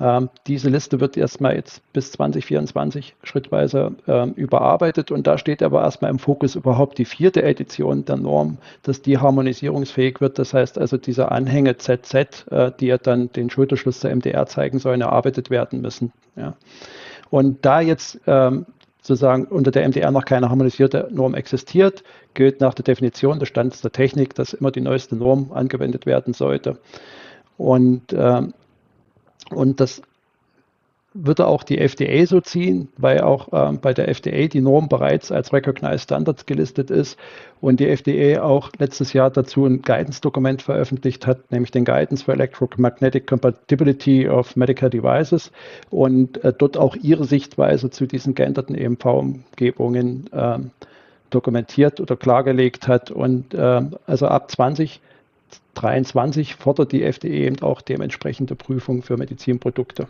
Ähm, 0.00 0.30
diese 0.46 0.70
Liste 0.70 0.98
wird 1.00 1.16
erstmal 1.16 1.54
jetzt 1.54 1.82
bis 1.92 2.12
2024 2.12 3.14
schrittweise 3.22 3.92
ähm, 4.08 4.32
überarbeitet 4.32 5.10
und 5.10 5.26
da 5.26 5.36
steht 5.36 5.62
aber 5.62 5.82
erstmal 5.82 6.10
im 6.10 6.18
Fokus 6.18 6.54
überhaupt 6.54 6.98
die 6.98 7.04
vierte 7.04 7.42
Edition 7.42 8.04
der 8.06 8.16
Norm, 8.16 8.58
dass 8.82 9.02
die 9.02 9.18
harmonisierungsfähig 9.18 10.20
wird. 10.20 10.38
Das 10.38 10.54
heißt 10.54 10.78
also, 10.78 10.96
diese 10.96 11.30
Anhänge 11.30 11.76
ZZ, 11.76 12.14
äh, 12.50 12.72
die 12.80 12.86
ja 12.86 12.98
dann 12.98 13.30
den 13.32 13.50
Schulterschluss 13.50 14.00
der 14.00 14.16
MDR 14.16 14.46
zeigen 14.46 14.78
sollen, 14.78 15.02
erarbeitet 15.02 15.50
werden 15.50 15.82
müssen. 15.82 16.12
Und 17.28 17.64
da 17.66 17.80
jetzt 17.80 18.20
ähm, 18.26 18.66
sozusagen 19.02 19.44
unter 19.44 19.70
der 19.70 19.86
MDR 19.86 20.10
noch 20.10 20.24
keine 20.24 20.48
harmonisierte 20.48 21.08
Norm 21.10 21.34
existiert, 21.34 22.04
gilt 22.34 22.60
nach 22.60 22.74
der 22.74 22.84
Definition 22.84 23.38
des 23.38 23.48
Standes 23.48 23.82
der 23.82 23.92
Technik, 23.92 24.34
dass 24.34 24.52
immer 24.52 24.70
die 24.70 24.80
neueste 24.80 25.16
Norm 25.16 25.52
angewendet 25.52 26.06
werden 26.06 26.34
sollte. 26.34 26.78
Und 27.56 28.12
ähm, 28.12 28.54
und 29.50 29.80
das 29.80 30.02
würde 31.12 31.46
auch 31.46 31.64
die 31.64 31.78
FDA 31.78 32.24
so 32.24 32.40
ziehen, 32.40 32.88
weil 32.96 33.20
auch 33.20 33.48
ähm, 33.52 33.80
bei 33.80 33.92
der 33.92 34.08
FDA 34.08 34.46
die 34.46 34.60
Norm 34.60 34.88
bereits 34.88 35.32
als 35.32 35.52
Recognized 35.52 36.04
Standards 36.04 36.46
gelistet 36.46 36.90
ist 36.90 37.18
und 37.60 37.80
die 37.80 37.88
FDA 37.88 38.42
auch 38.42 38.70
letztes 38.78 39.12
Jahr 39.12 39.30
dazu 39.30 39.66
ein 39.66 39.82
Guidance-Dokument 39.82 40.62
veröffentlicht 40.62 41.26
hat, 41.26 41.50
nämlich 41.50 41.72
den 41.72 41.84
Guidance 41.84 42.24
for 42.24 42.34
Electromagnetic 42.34 43.26
Compatibility 43.26 44.28
of 44.28 44.54
Medical 44.54 44.88
Devices 44.88 45.50
und 45.90 46.44
äh, 46.44 46.52
dort 46.56 46.76
auch 46.76 46.94
ihre 46.94 47.24
Sichtweise 47.24 47.90
zu 47.90 48.06
diesen 48.06 48.36
geänderten 48.36 48.76
EMV-Umgebungen 48.76 50.32
äh, 50.32 50.58
dokumentiert 51.30 52.00
oder 52.00 52.16
klargelegt 52.16 52.86
hat. 52.86 53.10
Und 53.10 53.52
äh, 53.54 53.82
also 54.06 54.26
ab 54.26 54.50
20 54.50 55.00
2023 55.74 56.54
fordert 56.56 56.92
die 56.92 57.02
FDA 57.02 57.28
eben 57.28 57.60
auch 57.62 57.80
dementsprechende 57.80 58.54
Prüfung 58.54 59.02
für 59.02 59.16
Medizinprodukte. 59.16 60.08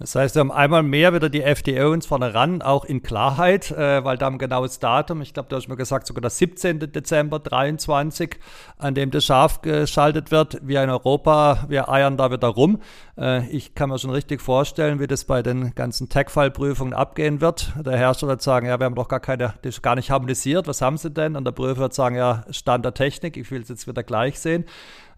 Das 0.00 0.14
heißt, 0.14 0.34
wir 0.34 0.40
haben 0.40 0.50
einmal 0.50 0.82
mehr 0.82 1.12
wieder 1.12 1.28
die 1.28 1.42
FDA 1.42 1.86
uns 1.88 2.06
vorne 2.06 2.32
ran, 2.32 2.62
auch 2.62 2.86
in 2.86 3.02
Klarheit, 3.02 3.70
äh, 3.70 4.02
weil 4.02 4.16
da 4.16 4.28
ein 4.28 4.38
genaues 4.38 4.78
Datum, 4.78 5.20
ich 5.20 5.34
glaube, 5.34 5.50
du 5.50 5.56
hast 5.56 5.68
mir 5.68 5.76
gesagt, 5.76 6.06
sogar 6.06 6.22
der 6.22 6.30
17. 6.30 6.90
Dezember 6.90 7.38
23, 7.38 8.38
an 8.78 8.94
dem 8.94 9.10
das 9.10 9.26
scharf 9.26 9.60
geschaltet 9.60 10.30
wird. 10.30 10.66
Wir 10.66 10.82
in 10.82 10.88
Europa, 10.88 11.66
wir 11.68 11.90
eiern 11.90 12.16
da 12.16 12.32
wieder 12.32 12.48
rum. 12.48 12.80
Äh, 13.20 13.46
ich 13.50 13.74
kann 13.74 13.90
mir 13.90 13.98
schon 13.98 14.10
richtig 14.10 14.40
vorstellen, 14.40 14.98
wie 14.98 15.06
das 15.06 15.24
bei 15.24 15.42
den 15.42 15.74
ganzen 15.74 16.08
Tech-File-Prüfungen 16.08 16.94
abgehen 16.94 17.40
wird. 17.40 17.72
Der 17.84 17.96
Hersteller 17.96 18.32
wird 18.32 18.42
sagen, 18.42 18.66
ja, 18.66 18.80
wir 18.80 18.86
haben 18.86 18.94
doch 18.94 19.08
gar 19.08 19.20
keine, 19.20 19.54
das 19.62 19.82
gar 19.82 19.94
nicht 19.94 20.10
harmonisiert, 20.10 20.66
was 20.66 20.80
haben 20.80 20.96
sie 20.96 21.10
denn? 21.10 21.36
Und 21.36 21.44
der 21.44 21.52
Prüfer 21.52 21.76
wird 21.78 21.94
sagen, 21.94 22.16
ja, 22.16 22.44
Stand 22.50 22.84
der 22.84 22.94
Technik, 22.94 23.36
ich 23.36 23.50
will 23.50 23.60
es 23.60 23.68
jetzt 23.68 23.86
wieder 23.86 24.02
gleich 24.02 24.40
sehen. 24.40 24.64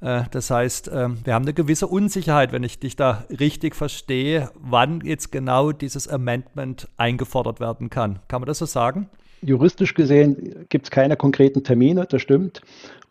Äh, 0.00 0.24
das 0.32 0.50
heißt, 0.50 0.90
ähm, 0.92 1.18
wir 1.24 1.34
haben 1.34 1.44
eine 1.44 1.54
gewisse 1.54 1.86
Unsicherheit, 1.86 2.52
wenn 2.52 2.64
ich 2.64 2.80
dich 2.80 2.96
da 2.96 3.24
richtig 3.30 3.76
verstehe, 3.76 4.50
wann 4.56 5.00
jetzt 5.02 5.30
genau 5.30 5.70
dieses 5.70 6.08
Amendment 6.08 6.88
eingefordert 6.96 7.60
werden 7.60 7.88
kann. 7.88 8.18
Kann 8.26 8.40
man 8.40 8.48
das 8.48 8.58
so 8.58 8.66
sagen? 8.66 9.08
Juristisch 9.42 9.94
gesehen 9.94 10.66
gibt 10.68 10.86
es 10.86 10.90
keine 10.90 11.16
konkreten 11.16 11.64
Termine, 11.64 12.06
das 12.08 12.22
stimmt. 12.22 12.62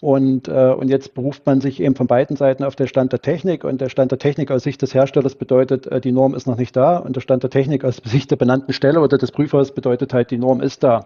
Und, 0.01 0.47
äh, 0.47 0.73
und 0.73 0.89
jetzt 0.89 1.13
beruft 1.13 1.45
man 1.45 1.61
sich 1.61 1.79
eben 1.79 1.95
von 1.95 2.07
beiden 2.07 2.35
Seiten 2.35 2.63
auf 2.63 2.75
den 2.75 2.87
Stand 2.87 3.11
der 3.11 3.21
Technik. 3.21 3.63
Und 3.63 3.81
der 3.81 3.89
Stand 3.89 4.11
der 4.11 4.17
Technik 4.17 4.49
aus 4.49 4.63
Sicht 4.63 4.81
des 4.81 4.95
Herstellers 4.95 5.35
bedeutet, 5.35 5.85
äh, 5.87 6.01
die 6.01 6.11
Norm 6.11 6.33
ist 6.33 6.47
noch 6.47 6.57
nicht 6.57 6.75
da. 6.75 6.97
Und 6.97 7.15
der 7.15 7.21
Stand 7.21 7.43
der 7.43 7.51
Technik 7.51 7.85
aus 7.85 7.97
Sicht 8.03 8.31
der 8.31 8.35
benannten 8.35 8.73
Stelle 8.73 8.99
oder 9.01 9.19
des 9.19 9.31
Prüfers 9.31 9.73
bedeutet 9.73 10.13
halt, 10.13 10.31
die 10.31 10.39
Norm 10.39 10.59
ist 10.59 10.83
da. 10.83 11.05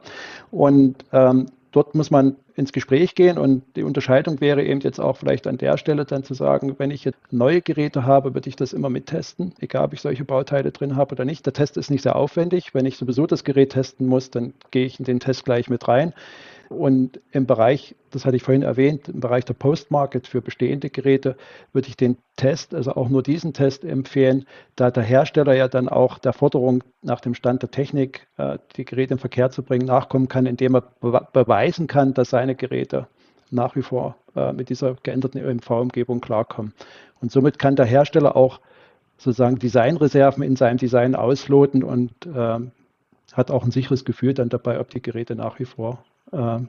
Und 0.50 0.96
ähm, 1.12 1.48
dort 1.76 1.94
muss 1.94 2.10
man 2.10 2.38
ins 2.56 2.72
Gespräch 2.72 3.16
gehen 3.16 3.38
und 3.38 3.64
die 3.76 3.84
Unterscheidung 3.84 4.40
wäre 4.40 4.64
eben 4.64 4.80
jetzt 4.80 5.00
auch 5.00 5.18
vielleicht 5.18 5.46
an 5.46 5.58
der 5.58 5.78
Stelle 5.78 6.06
dann 6.06 6.24
zu 6.24 6.34
sagen, 6.34 6.76
wenn 6.78 6.90
ich 6.90 7.04
jetzt 7.04 7.20
neue 7.32 7.62
Geräte 7.62 8.06
habe, 8.06 8.34
würde 8.34 8.48
ich 8.48 8.56
das 8.56 8.72
immer 8.72 8.90
mittesten, 8.90 9.54
egal 9.60 9.84
ob 9.86 9.94
ich 9.94 10.00
solche 10.00 10.24
Bauteile 10.24 10.72
drin 10.72 10.96
habe 10.96 11.16
oder 11.16 11.26
nicht. 11.26 11.46
Der 11.46 11.52
Test 11.52 11.76
ist 11.76 11.92
nicht 11.92 12.04
sehr 12.04 12.16
aufwendig. 12.16 12.74
Wenn 12.74 12.86
ich 12.86 12.96
sowieso 12.96 13.28
das 13.28 13.44
Gerät 13.44 13.74
testen 13.74 14.08
muss, 14.08 14.32
dann 14.32 14.54
gehe 14.72 14.86
ich 14.86 15.00
in 15.00 15.06
den 15.06 15.20
Test 15.20 15.44
gleich 15.44 15.70
mit 15.70 15.86
rein. 15.90 16.14
Und 16.70 17.22
im 17.32 17.46
Bereich, 17.46 17.96
das 18.12 18.26
hatte 18.26 18.36
ich 18.36 18.44
vorhin 18.44 18.64
erwähnt, 18.64 19.10
im 19.10 19.20
Bereich 19.20 19.46
der 19.46 19.54
Postmarket 19.54 20.28
für 20.28 20.42
bestehende 20.42 20.90
Geräte 20.90 21.36
würde 21.74 21.88
ich 21.88 21.98
den 21.98 22.18
Test, 22.38 22.74
also 22.74 22.94
auch 22.94 23.10
nur 23.10 23.24
diesen 23.24 23.54
Test 23.54 23.84
empfehlen, 23.84 24.46
da 24.76 24.92
der 24.92 25.04
Hersteller 25.04 25.54
ja 25.54 25.68
dann 25.68 25.88
auch 25.90 26.18
der 26.18 26.34
Forderung 26.34 26.84
nach 27.02 27.22
dem 27.22 27.36
Stand 27.36 27.62
der 27.62 27.72
Technik, 27.72 28.28
äh, 28.38 28.58
die 28.76 28.86
Geräte 28.86 29.14
im 29.14 29.20
Verkehr 29.20 29.52
zu 29.52 29.64
bringen, 29.64 29.86
nachkommen 29.86 30.28
kann, 30.28 30.46
indem 30.46 30.76
er 30.76 30.84
beweisen 31.34 31.88
kann, 31.88 32.14
dass 32.14 32.32
seine 32.32 32.56
Geräte 32.56 33.08
nach 33.52 33.76
wie 33.76 33.84
vor 33.84 34.16
äh, 34.36 34.52
mit 34.52 34.70
dieser 34.70 34.96
geänderten 35.04 35.42
ÖMV-Umgebung 35.42 36.20
klarkommen. 36.20 36.74
Und 37.22 37.32
somit 37.32 37.60
kann 37.60 37.76
der 37.76 37.86
Hersteller 37.86 38.36
auch 38.36 38.60
sozusagen 39.18 39.60
Designreserven 39.60 40.44
in 40.44 40.56
seinem 40.56 40.78
Design 40.78 41.16
ausloten 41.16 41.84
und 41.84 42.12
äh, 42.26 42.60
hat 43.34 43.52
auch 43.52 43.64
ein 43.64 43.72
sicheres 43.72 44.04
Gefühl 44.04 44.34
dann 44.34 44.50
dabei, 44.50 44.80
ob 44.80 44.90
die 44.90 45.02
Geräte 45.02 45.36
nach 45.36 45.60
wie 45.60 45.66
vor 45.66 46.04
äh, 46.32 46.60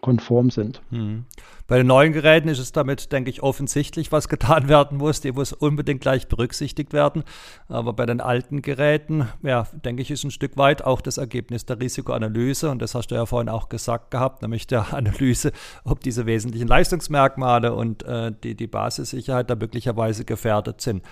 konform 0.00 0.50
sind. 0.50 0.82
Hm. 0.90 1.24
Bei 1.66 1.78
den 1.78 1.88
neuen 1.88 2.12
Geräten 2.12 2.48
ist 2.48 2.60
es 2.60 2.70
damit, 2.70 3.10
denke 3.10 3.28
ich, 3.28 3.42
offensichtlich, 3.42 4.12
was 4.12 4.28
getan 4.28 4.68
werden 4.68 4.98
muss. 4.98 5.20
Die 5.20 5.32
muss 5.32 5.52
unbedingt 5.52 6.00
gleich 6.00 6.28
berücksichtigt 6.28 6.92
werden. 6.92 7.24
Aber 7.68 7.92
bei 7.92 8.06
den 8.06 8.20
alten 8.20 8.62
Geräten, 8.62 9.28
ja, 9.42 9.66
denke 9.84 10.02
ich, 10.02 10.10
ist 10.10 10.22
ein 10.22 10.30
Stück 10.30 10.56
weit 10.56 10.84
auch 10.84 11.00
das 11.00 11.18
Ergebnis 11.18 11.66
der 11.66 11.80
Risikoanalyse. 11.80 12.70
Und 12.70 12.80
das 12.82 12.94
hast 12.94 13.08
du 13.08 13.16
ja 13.16 13.26
vorhin 13.26 13.48
auch 13.48 13.68
gesagt 13.68 14.10
gehabt, 14.10 14.42
nämlich 14.42 14.66
der 14.66 14.92
Analyse, 14.94 15.50
ob 15.82 16.00
diese 16.00 16.26
wesentlichen 16.26 16.68
Leistungsmerkmale 16.68 17.74
und 17.74 18.04
äh, 18.04 18.32
die, 18.44 18.54
die 18.54 18.68
Basissicherheit 18.68 19.50
da 19.50 19.56
möglicherweise 19.56 20.24
gefährdet 20.24 20.80
sind. 20.80 21.02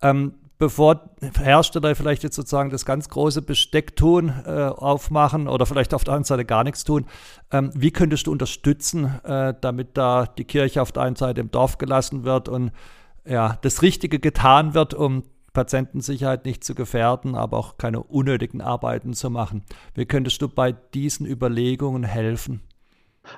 Ähm, 0.00 0.32
bevor 0.60 1.10
Hersteller 1.38 1.96
vielleicht 1.96 2.22
jetzt 2.22 2.36
sozusagen 2.36 2.70
das 2.70 2.84
ganz 2.84 3.08
große 3.08 3.40
Besteck 3.40 3.96
tun, 3.96 4.32
äh, 4.46 4.50
aufmachen 4.50 5.48
oder 5.48 5.64
vielleicht 5.64 5.94
auf 5.94 6.04
der 6.04 6.12
anderen 6.12 6.24
Seite 6.24 6.44
gar 6.44 6.64
nichts 6.64 6.84
tun. 6.84 7.06
Ähm, 7.50 7.72
wie 7.74 7.90
könntest 7.90 8.26
du 8.26 8.32
unterstützen, 8.32 9.06
äh, 9.24 9.54
damit 9.58 9.96
da 9.96 10.26
die 10.26 10.44
Kirche 10.44 10.82
auf 10.82 10.92
der 10.92 11.04
einen 11.04 11.16
Seite 11.16 11.40
im 11.40 11.50
Dorf 11.50 11.78
gelassen 11.78 12.24
wird 12.24 12.48
und 12.48 12.72
ja, 13.26 13.58
das 13.62 13.80
Richtige 13.80 14.18
getan 14.18 14.74
wird, 14.74 14.92
um 14.92 15.24
Patientensicherheit 15.54 16.44
nicht 16.44 16.62
zu 16.62 16.74
gefährden, 16.74 17.34
aber 17.34 17.56
auch 17.56 17.78
keine 17.78 18.02
unnötigen 18.02 18.60
Arbeiten 18.60 19.14
zu 19.14 19.30
machen? 19.30 19.62
Wie 19.94 20.04
könntest 20.04 20.42
du 20.42 20.48
bei 20.48 20.72
diesen 20.72 21.26
Überlegungen 21.26 22.04
helfen? 22.04 22.60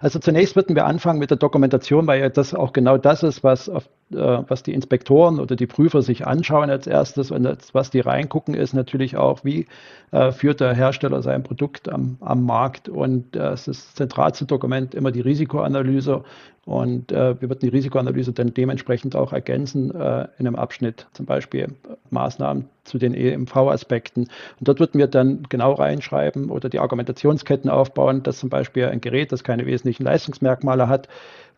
Also 0.00 0.18
zunächst 0.18 0.56
würden 0.56 0.74
wir 0.74 0.86
anfangen 0.86 1.20
mit 1.20 1.30
der 1.30 1.38
Dokumentation, 1.38 2.06
weil 2.06 2.20
ja 2.20 2.28
das 2.28 2.52
auch 2.52 2.72
genau 2.72 2.98
das 2.98 3.22
ist, 3.22 3.44
was, 3.44 3.68
auf, 3.68 3.88
was 4.14 4.62
die 4.62 4.74
Inspektoren 4.74 5.40
oder 5.40 5.56
die 5.56 5.66
Prüfer 5.66 6.02
sich 6.02 6.26
anschauen 6.26 6.70
als 6.70 6.86
erstes. 6.86 7.30
Und 7.30 7.44
das, 7.44 7.74
was 7.74 7.90
die 7.90 8.00
reingucken, 8.00 8.54
ist 8.54 8.74
natürlich 8.74 9.16
auch, 9.16 9.44
wie 9.44 9.66
äh, 10.12 10.32
führt 10.32 10.60
der 10.60 10.74
Hersteller 10.74 11.22
sein 11.22 11.42
Produkt 11.42 11.88
am, 11.88 12.16
am 12.20 12.44
Markt. 12.44 12.88
Und 12.88 13.36
äh, 13.36 13.50
es 13.50 13.68
ist 13.68 13.86
das 13.86 13.94
zentralste 13.94 14.46
Dokument 14.46 14.94
immer 14.94 15.10
die 15.10 15.20
Risikoanalyse. 15.20 16.24
Und 16.64 17.10
äh, 17.10 17.40
wir 17.40 17.48
würden 17.48 17.60
die 17.60 17.68
Risikoanalyse 17.68 18.32
dann 18.32 18.54
dementsprechend 18.54 19.16
auch 19.16 19.32
ergänzen 19.32 19.90
äh, 19.92 20.28
in 20.38 20.46
einem 20.46 20.54
Abschnitt, 20.54 21.06
zum 21.12 21.26
Beispiel 21.26 21.74
Maßnahmen 22.10 22.68
zu 22.84 22.98
den 22.98 23.14
EMV-Aspekten. 23.14 24.28
Und 24.60 24.68
dort 24.68 24.78
würden 24.78 24.98
wir 24.98 25.08
dann 25.08 25.42
genau 25.48 25.72
reinschreiben 25.72 26.50
oder 26.50 26.68
die 26.68 26.78
Argumentationsketten 26.78 27.68
aufbauen, 27.68 28.22
dass 28.22 28.38
zum 28.38 28.48
Beispiel 28.48 28.86
ein 28.86 29.00
Gerät, 29.00 29.32
das 29.32 29.42
keine 29.42 29.66
wesentlichen 29.66 30.04
Leistungsmerkmale 30.04 30.88
hat, 30.88 31.08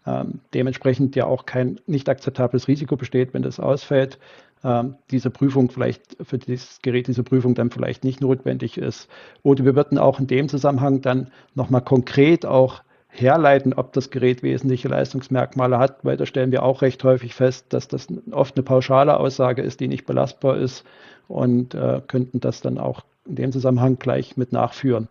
ähm, 0.06 0.40
dementsprechend 0.52 1.16
ja 1.16 1.26
auch 1.26 1.46
kein 1.46 1.80
nicht 1.86 2.08
akzeptables 2.08 2.68
Risiko 2.68 2.96
besteht, 2.96 3.34
wenn 3.34 3.42
das 3.42 3.60
ausfällt. 3.60 4.18
Ähm, 4.62 4.96
diese 5.10 5.30
Prüfung 5.30 5.70
vielleicht 5.70 6.16
für 6.22 6.38
dieses 6.38 6.80
Gerät, 6.82 7.06
diese 7.06 7.22
Prüfung 7.22 7.54
dann 7.54 7.70
vielleicht 7.70 8.04
nicht 8.04 8.20
notwendig 8.20 8.78
ist. 8.78 9.08
Oder 9.42 9.64
wir 9.64 9.76
würden 9.76 9.98
auch 9.98 10.20
in 10.20 10.26
dem 10.26 10.48
Zusammenhang 10.48 11.00
dann 11.00 11.30
nochmal 11.54 11.82
konkret 11.82 12.46
auch 12.46 12.82
herleiten, 13.08 13.74
ob 13.74 13.92
das 13.92 14.10
Gerät 14.10 14.42
wesentliche 14.42 14.88
Leistungsmerkmale 14.88 15.78
hat, 15.78 16.04
weil 16.04 16.16
da 16.16 16.26
stellen 16.26 16.50
wir 16.50 16.64
auch 16.64 16.82
recht 16.82 17.04
häufig 17.04 17.34
fest, 17.34 17.66
dass 17.72 17.86
das 17.86 18.08
oft 18.32 18.56
eine 18.56 18.64
pauschale 18.64 19.18
Aussage 19.18 19.62
ist, 19.62 19.80
die 19.80 19.88
nicht 19.88 20.04
belastbar 20.04 20.56
ist 20.56 20.84
und 21.28 21.74
äh, 21.74 22.00
könnten 22.06 22.40
das 22.40 22.60
dann 22.60 22.78
auch 22.78 23.02
in 23.26 23.36
dem 23.36 23.52
Zusammenhang 23.52 23.98
gleich 23.98 24.36
mit 24.36 24.52
nachführen. 24.52 25.08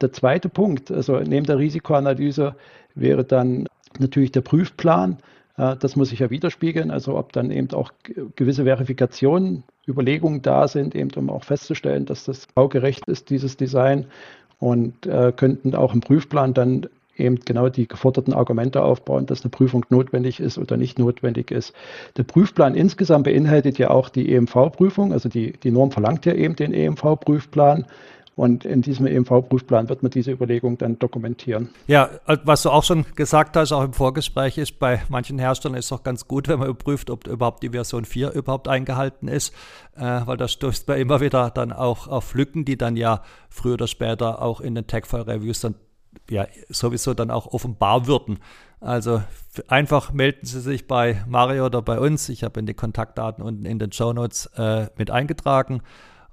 Der 0.00 0.12
zweite 0.12 0.48
Punkt, 0.48 0.90
also 0.90 1.18
neben 1.20 1.46
der 1.46 1.58
Risikoanalyse, 1.58 2.56
wäre 2.94 3.24
dann 3.24 3.68
natürlich 4.00 4.32
der 4.32 4.42
Prüfplan. 4.42 5.18
Äh, 5.56 5.76
das 5.76 5.96
muss 5.96 6.10
sich 6.10 6.20
ja 6.20 6.30
widerspiegeln, 6.30 6.90
also 6.90 7.16
ob 7.16 7.32
dann 7.32 7.50
eben 7.50 7.70
auch 7.72 7.92
gewisse 8.36 8.64
Verifikationen, 8.64 9.64
Überlegungen 9.86 10.42
da 10.42 10.66
sind, 10.68 10.94
eben 10.94 11.10
um 11.16 11.30
auch 11.30 11.44
festzustellen, 11.44 12.06
dass 12.06 12.24
das 12.24 12.46
baugerecht 12.46 13.06
ist, 13.06 13.30
dieses 13.30 13.56
Design 13.56 14.06
und 14.58 15.06
äh, 15.06 15.32
könnten 15.36 15.74
auch 15.74 15.92
im 15.92 16.00
Prüfplan 16.00 16.54
dann 16.54 16.86
eben 17.16 17.38
genau 17.44 17.68
die 17.68 17.86
geforderten 17.86 18.32
Argumente 18.32 18.82
aufbauen, 18.82 19.26
dass 19.26 19.42
eine 19.42 19.50
Prüfung 19.50 19.84
notwendig 19.88 20.40
ist 20.40 20.58
oder 20.58 20.76
nicht 20.76 20.98
notwendig 20.98 21.50
ist. 21.50 21.72
Der 22.16 22.24
Prüfplan 22.24 22.74
insgesamt 22.74 23.24
beinhaltet 23.24 23.78
ja 23.78 23.90
auch 23.90 24.08
die 24.08 24.32
EMV-Prüfung, 24.32 25.12
also 25.12 25.28
die, 25.28 25.52
die 25.52 25.70
Norm 25.70 25.90
verlangt 25.90 26.26
ja 26.26 26.34
eben 26.34 26.56
den 26.56 26.72
EMV-Prüfplan. 26.72 27.86
Und 28.36 28.64
in 28.64 28.82
diesem 28.82 29.06
EMV-Prüfplan 29.06 29.88
wird 29.88 30.02
man 30.02 30.10
diese 30.10 30.32
Überlegung 30.32 30.76
dann 30.76 30.98
dokumentieren. 30.98 31.70
Ja, 31.86 32.10
was 32.44 32.62
du 32.62 32.70
auch 32.70 32.82
schon 32.82 33.06
gesagt 33.14 33.56
hast, 33.56 33.70
auch 33.70 33.84
im 33.84 33.92
Vorgespräch 33.92 34.58
ist, 34.58 34.80
bei 34.80 35.02
manchen 35.08 35.38
Herstellern 35.38 35.78
ist 35.78 35.86
es 35.86 35.92
auch 35.92 36.02
ganz 36.02 36.26
gut, 36.26 36.48
wenn 36.48 36.58
man 36.58 36.68
überprüft, 36.68 37.10
ob 37.10 37.28
überhaupt 37.28 37.62
die 37.62 37.70
Version 37.70 38.04
4 38.04 38.32
überhaupt 38.32 38.66
eingehalten 38.66 39.28
ist, 39.28 39.54
äh, 39.96 40.02
weil 40.24 40.36
da 40.36 40.48
stößt 40.48 40.88
man 40.88 40.98
immer 40.98 41.20
wieder 41.20 41.50
dann 41.50 41.72
auch 41.72 42.08
auf 42.08 42.34
Lücken, 42.34 42.64
die 42.64 42.76
dann 42.76 42.96
ja 42.96 43.22
früher 43.48 43.74
oder 43.74 43.86
später 43.86 44.42
auch 44.42 44.60
in 44.60 44.74
den 44.74 44.88
Tag-File-Reviews 44.88 45.60
dann 45.60 45.76
ja 46.28 46.46
sowieso 46.68 47.14
dann 47.14 47.30
auch 47.30 47.46
offenbar 47.46 48.08
würden. 48.08 48.38
Also 48.80 49.22
einfach 49.68 50.12
melden 50.12 50.44
Sie 50.44 50.60
sich 50.60 50.88
bei 50.88 51.22
Mario 51.28 51.66
oder 51.66 51.82
bei 51.82 51.98
uns. 51.98 52.28
Ich 52.28 52.42
habe 52.42 52.60
in 52.60 52.66
die 52.66 52.74
Kontaktdaten 52.74 53.42
unten 53.44 53.64
in 53.64 53.78
den 53.78 53.92
Show 53.92 54.12
Notes 54.12 54.46
äh, 54.56 54.88
mit 54.96 55.10
eingetragen 55.10 55.82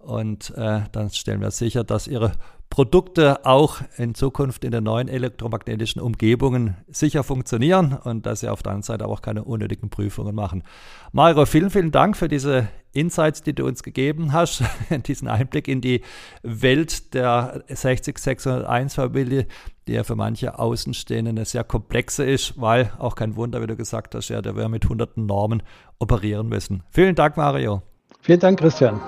und 0.03 0.53
äh, 0.57 0.81
dann 0.91 1.09
stellen 1.09 1.41
wir 1.41 1.51
sicher, 1.51 1.83
dass 1.83 2.07
Ihre 2.07 2.33
Produkte 2.71 3.45
auch 3.45 3.81
in 3.97 4.15
Zukunft 4.15 4.63
in 4.63 4.71
den 4.71 4.85
neuen 4.85 5.09
elektromagnetischen 5.09 6.01
Umgebungen 6.01 6.77
sicher 6.87 7.21
funktionieren 7.21 7.93
und 7.93 8.25
dass 8.25 8.39
sie 8.39 8.47
auf 8.47 8.63
der 8.63 8.71
anderen 8.71 8.83
Seite 8.83 9.07
auch 9.07 9.21
keine 9.21 9.43
unnötigen 9.43 9.89
Prüfungen 9.89 10.33
machen. 10.33 10.63
Mario, 11.11 11.45
vielen, 11.45 11.69
vielen 11.69 11.91
Dank 11.91 12.15
für 12.15 12.29
diese 12.29 12.69
Insights, 12.93 13.43
die 13.43 13.53
du 13.53 13.67
uns 13.67 13.83
gegeben 13.83 14.31
hast, 14.31 14.63
diesen 15.05 15.27
Einblick 15.27 15.67
in 15.67 15.81
die 15.81 16.01
Welt 16.43 17.13
der 17.13 17.61
60601-Familie, 17.67 19.47
die 19.87 19.93
ja 19.93 20.05
für 20.05 20.15
manche 20.15 20.57
Außenstehende 20.57 21.29
eine 21.29 21.45
sehr 21.45 21.65
komplexe 21.65 22.23
ist, 22.23 22.59
weil 22.59 22.93
auch 22.99 23.15
kein 23.15 23.35
Wunder, 23.35 23.61
wie 23.61 23.67
du 23.67 23.75
gesagt 23.75 24.15
hast, 24.15 24.29
ja, 24.29 24.41
der 24.41 24.55
wir 24.55 24.69
mit 24.69 24.87
hunderten 24.87 25.25
Normen 25.25 25.61
operieren 25.99 26.47
müssen. 26.47 26.83
Vielen 26.89 27.15
Dank, 27.15 27.35
Mario. 27.35 27.81
Vielen 28.21 28.39
Dank, 28.39 28.59
Christian. 28.59 29.01